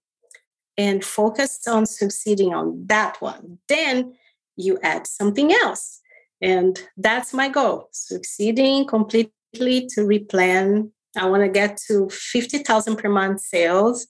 [0.78, 3.58] and focus on succeeding on that one.
[3.68, 4.14] Then
[4.56, 6.00] you add something else.
[6.42, 10.90] And that's my goal succeeding completely to replen.
[11.16, 14.06] I want to get to 50,000 per month sales.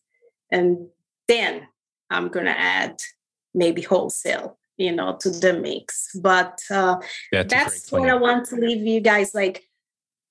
[0.50, 0.88] And
[1.28, 1.68] then
[2.10, 3.00] I'm going to add
[3.54, 6.10] maybe wholesale, you know, to the mix.
[6.20, 6.96] But uh,
[7.30, 9.62] that's, that's what I want to leave you guys like.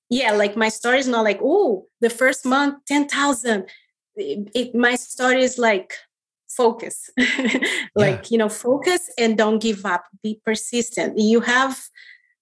[0.08, 3.66] Yeah, like my story is not like, oh, the first month, 10,000.
[4.14, 5.94] It, it, my story is like
[6.56, 7.10] focus.
[7.94, 8.28] Like yeah.
[8.30, 10.04] you know focus and don't give up.
[10.22, 11.18] Be persistent.
[11.18, 11.82] You have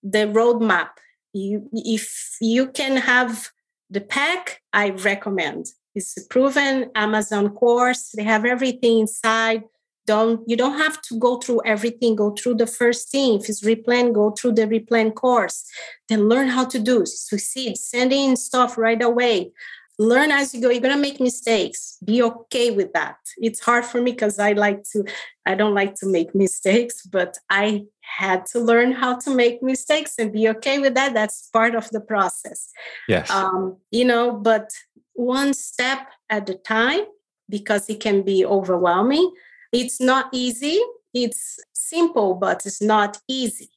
[0.03, 0.91] the roadmap.
[1.33, 3.51] You if you can have
[3.91, 5.67] the PAC i recommend.
[5.95, 8.11] It's a proven amazon course.
[8.17, 9.63] They have everything inside.
[10.07, 12.17] Don't you don't have to go through everything.
[12.17, 13.41] Go through the first thing.
[13.41, 15.65] If it's replen go through the replen course.
[16.09, 17.77] Then learn how to do succeed.
[17.77, 19.53] Send in stuff right away
[19.99, 20.71] learn as you go.
[20.71, 21.99] You're going to make mistakes.
[22.05, 23.17] Be okay with that.
[23.39, 25.05] It's hard for me because i like to
[25.47, 30.15] i don't like to make mistakes but i had to learn how to make mistakes
[30.19, 31.15] and be okay with that.
[31.15, 32.71] That's part of the process.
[33.09, 33.31] Yes.
[33.31, 34.71] Um, you know but
[35.15, 37.05] one step at a time
[37.49, 39.33] because it can be overwhelming.
[39.73, 40.81] It's not easy.
[41.13, 43.71] It's simple but it's not easy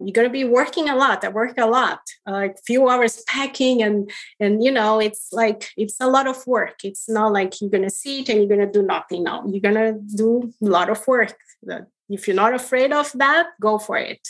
[0.00, 3.22] you're going to be working a lot i work a lot like a few hours
[3.26, 6.84] packing and and you know it's like it's a lot of work.
[6.84, 9.44] It's not like you're going to sit and you're going to do nothing no.
[9.46, 11.36] You're going to do a lot of work.
[12.08, 14.26] If you're not afraid of that go for it.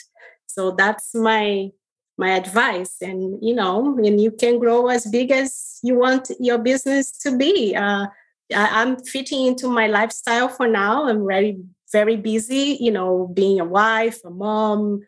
[0.46, 1.70] So that's my
[2.18, 6.58] my advice and you know and you can grow as big as you want your
[6.58, 7.74] business to be.
[7.74, 8.06] Uh,
[8.52, 11.08] i'm fitting into my lifestyle for now.
[11.08, 11.58] I'm very
[11.92, 15.00] very busy you know being a wife a mom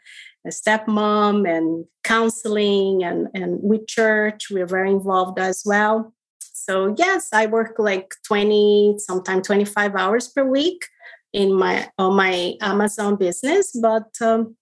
[0.47, 4.49] a stepmom and counseling and, and with church.
[4.51, 6.13] We're very involved as well.
[6.41, 10.85] So yes, I work like 20, sometimes 25 hours per week
[11.33, 13.73] in my on my Amazon business.
[13.81, 14.57] But um,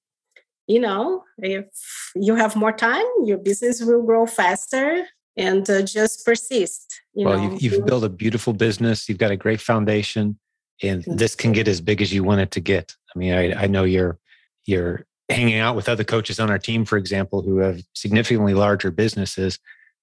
[0.66, 1.66] you know, if
[2.14, 5.04] you have more time, your business will grow faster
[5.36, 7.00] and uh, just persist.
[7.14, 7.52] You well, know?
[7.52, 9.08] You've, you've built a beautiful business.
[9.08, 10.38] You've got a great foundation,
[10.82, 12.94] and this can get as big as you want it to get.
[13.14, 14.18] I mean, I, I know you're
[14.64, 18.90] you're hanging out with other coaches on our team, for example, who have significantly larger
[18.90, 19.58] businesses.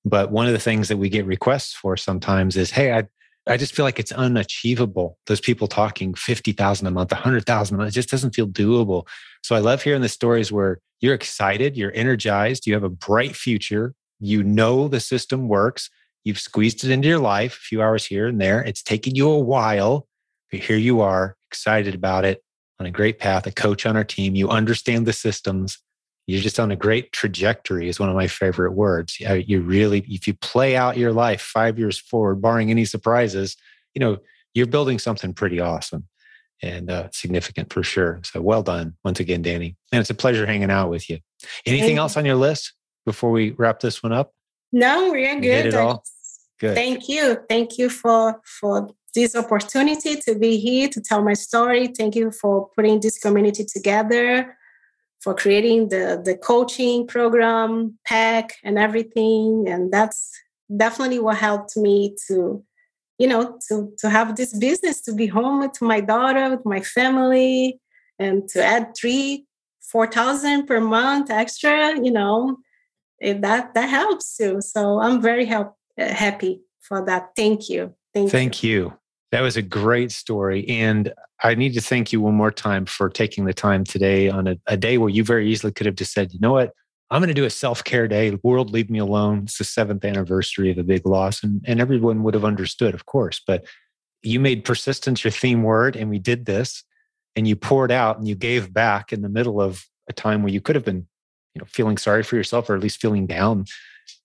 [0.06, 3.08] But one of the things that we get requests for sometimes is, "Hey, I
[3.50, 5.18] I just feel like it's unachievable.
[5.28, 9.08] Those people talking 50,000 a month, 100,000 a month, it just doesn't feel doable.
[9.42, 13.36] So I love hearing the stories where you're excited, you're energized, you have a bright
[13.36, 15.90] future, you know the system works,
[16.24, 18.62] you've squeezed it into your life, a few hours here and there.
[18.62, 20.08] It's taken you a while,
[20.52, 22.44] but here you are, excited about it,
[22.80, 24.36] on a great path, a coach on our team.
[24.36, 25.80] You understand the systems,
[26.28, 29.18] you're just on a great trajectory is one of my favorite words.
[29.20, 33.56] You really if you play out your life five years forward barring any surprises
[33.96, 34.18] you know
[34.54, 36.08] you're building something pretty awesome
[36.62, 38.20] and uh, significant for sure.
[38.24, 41.20] So well done once again danny and it's a pleasure hanging out with you.
[41.66, 42.74] Anything else on your list
[43.06, 44.34] before we wrap this one up?
[44.72, 45.72] No we're good.
[46.60, 46.76] good.
[46.76, 47.38] Thank you.
[47.48, 51.88] Thank you for for this opportunity to be here to tell my story.
[51.88, 54.56] Thank you for putting this community together
[55.24, 59.68] for creating the the coaching program PAC and everything.
[59.68, 60.20] And that's
[60.84, 62.64] definitely what helped me to
[63.18, 66.82] you know to to have this business to be home with my daughter with my
[66.98, 67.80] family
[68.20, 69.46] and to add three
[69.92, 72.58] four thousand per month extra you know
[73.22, 74.62] that that helps too.
[74.62, 77.24] So i'm very help, happy for that.
[77.36, 77.94] Thank you.
[78.14, 78.70] Thank, thank you.
[78.72, 80.68] you that was a great story.
[80.70, 81.14] And
[81.44, 84.58] I need to thank you one more time for taking the time today on a,
[84.68, 86.74] a day where you very easily could have just said, you know what?
[87.10, 88.38] I'm going to do a self care day.
[88.44, 89.44] World, leave me alone.
[89.44, 91.44] It's the seventh anniversary of a big loss.
[91.44, 93.42] And, and everyone would have understood, of course.
[93.46, 93.66] But
[94.24, 96.84] you made persistence your theme word, and we did this.
[97.36, 100.52] And you poured out and you gave back in the middle of a time where
[100.52, 101.08] you could have been,
[101.54, 103.66] you know, feeling sorry for yourself or at least feeling down.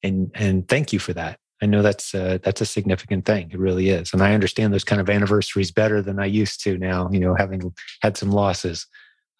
[0.02, 1.38] And and thank you for that.
[1.62, 3.50] I know that's a, that's a significant thing.
[3.52, 6.76] It really is, and I understand those kind of anniversaries better than I used to
[6.76, 7.08] now.
[7.12, 8.86] You know, having had some losses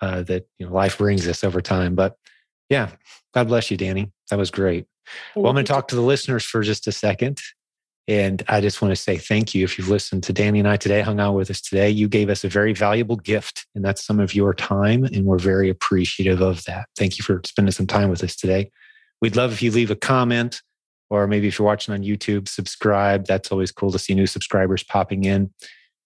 [0.01, 1.95] uh, that you know life brings us over time.
[1.95, 2.17] But
[2.71, 2.91] yeah,
[3.35, 4.13] God bless you, Danny.
[4.31, 4.87] That was great.
[5.35, 7.41] Well, I'm going to talk to the listeners for just a second.
[8.09, 10.77] And I just want to say thank you if you've listened to Danny and I
[10.77, 11.89] today, hung out with us today.
[11.89, 15.05] You gave us a very valuable gift, and that's some of your time.
[15.05, 16.87] And we're very appreciative of that.
[16.97, 18.71] Thank you for spending some time with us today.
[19.21, 20.63] We'd love if you leave a comment
[21.13, 23.27] or maybe if you're watching on YouTube, subscribe.
[23.27, 25.53] That's always cool to see new subscribers popping in.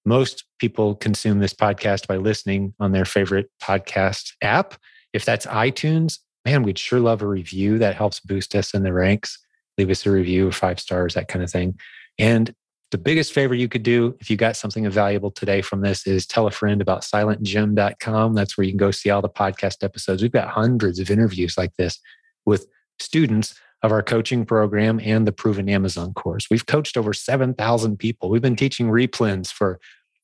[0.04, 4.74] Most people consume this podcast by listening on their favorite podcast app.
[5.12, 7.78] If that's iTunes, man, we'd sure love a review.
[7.78, 9.38] That helps boost us in the ranks.
[9.78, 11.78] Leave us a review, five stars, that kind of thing.
[12.18, 12.52] And
[12.90, 16.26] the biggest favor you could do if you got something valuable today from this is
[16.26, 18.34] tell a friend about silentjim.com.
[18.34, 20.20] That's where you can go see all the podcast episodes.
[20.20, 22.00] We've got hundreds of interviews like this
[22.44, 22.66] with
[22.98, 26.49] students of our coaching program and the Proven Amazon course.
[26.51, 28.31] We've coached over 7,000 people.
[28.31, 29.79] We've been teaching replens for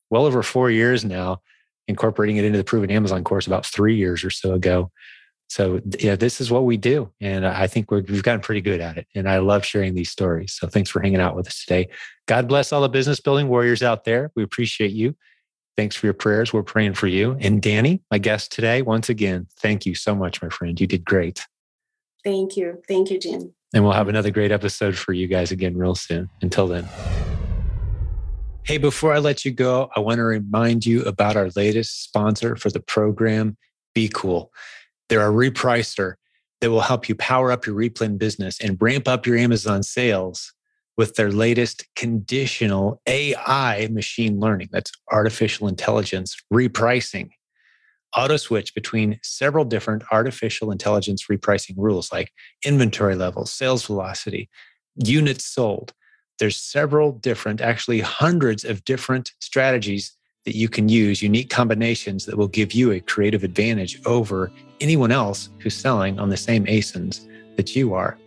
[0.09, 1.41] well over four years now,
[1.87, 4.91] incorporating it into the Proven Amazon course about three years or so ago.
[5.47, 7.11] So, yeah, this is what we do.
[7.21, 9.07] And I think we have gotten pretty good at it.
[9.13, 10.53] And I love sharing these stories.
[10.53, 11.89] So, thanks for hanging out with us today.
[12.27, 14.31] God bless all the business building warriors out there.
[14.35, 15.15] We appreciate you.
[15.77, 16.53] Thanks for your prayers.
[16.53, 17.37] We're praying for you.
[17.39, 20.79] And Danny, my guest today, once again, thank you so much, my friend.
[20.79, 21.45] You did great.
[22.23, 22.81] Thank you.
[22.87, 23.53] Thank you, Jim.
[23.73, 26.29] And we'll have another great episode for you guys again real soon.
[26.41, 26.87] Until then.
[28.63, 32.55] Hey, before I let you go, I want to remind you about our latest sponsor
[32.55, 33.57] for the program,
[33.93, 34.47] BQool.
[35.09, 36.13] They're a repricer
[36.61, 40.53] that will help you power up your replen business and ramp up your Amazon sales
[40.95, 44.69] with their latest conditional AI machine learning.
[44.71, 47.31] That's artificial intelligence repricing
[48.15, 52.31] auto switch between several different artificial intelligence repricing rules like
[52.65, 54.49] inventory levels, sales velocity,
[55.03, 55.93] units sold.
[56.39, 62.37] There's several different, actually hundreds of different strategies that you can use, unique combinations that
[62.37, 64.51] will give you a creative advantage over
[64.81, 68.17] anyone else who's selling on the same ASINs that you are.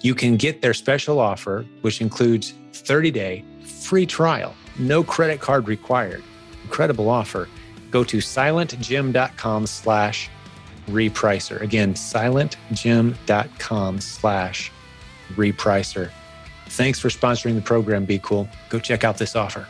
[0.00, 5.68] You can get their special offer, which includes 30 day free trial, no credit card
[5.68, 6.22] required.
[6.64, 7.48] Incredible offer
[7.92, 10.28] go to silentjim.com slash
[10.88, 11.60] repricer.
[11.60, 14.72] Again, silentjim.com slash
[15.34, 16.10] repricer.
[16.66, 18.48] Thanks for sponsoring the program, BQool.
[18.70, 19.68] Go check out this offer.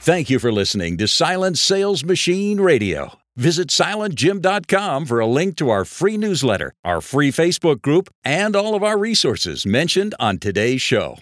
[0.00, 3.18] Thank you for listening to Silent Sales Machine Radio.
[3.36, 8.74] Visit silentjim.com for a link to our free newsletter, our free Facebook group, and all
[8.74, 11.16] of our resources mentioned on today's show.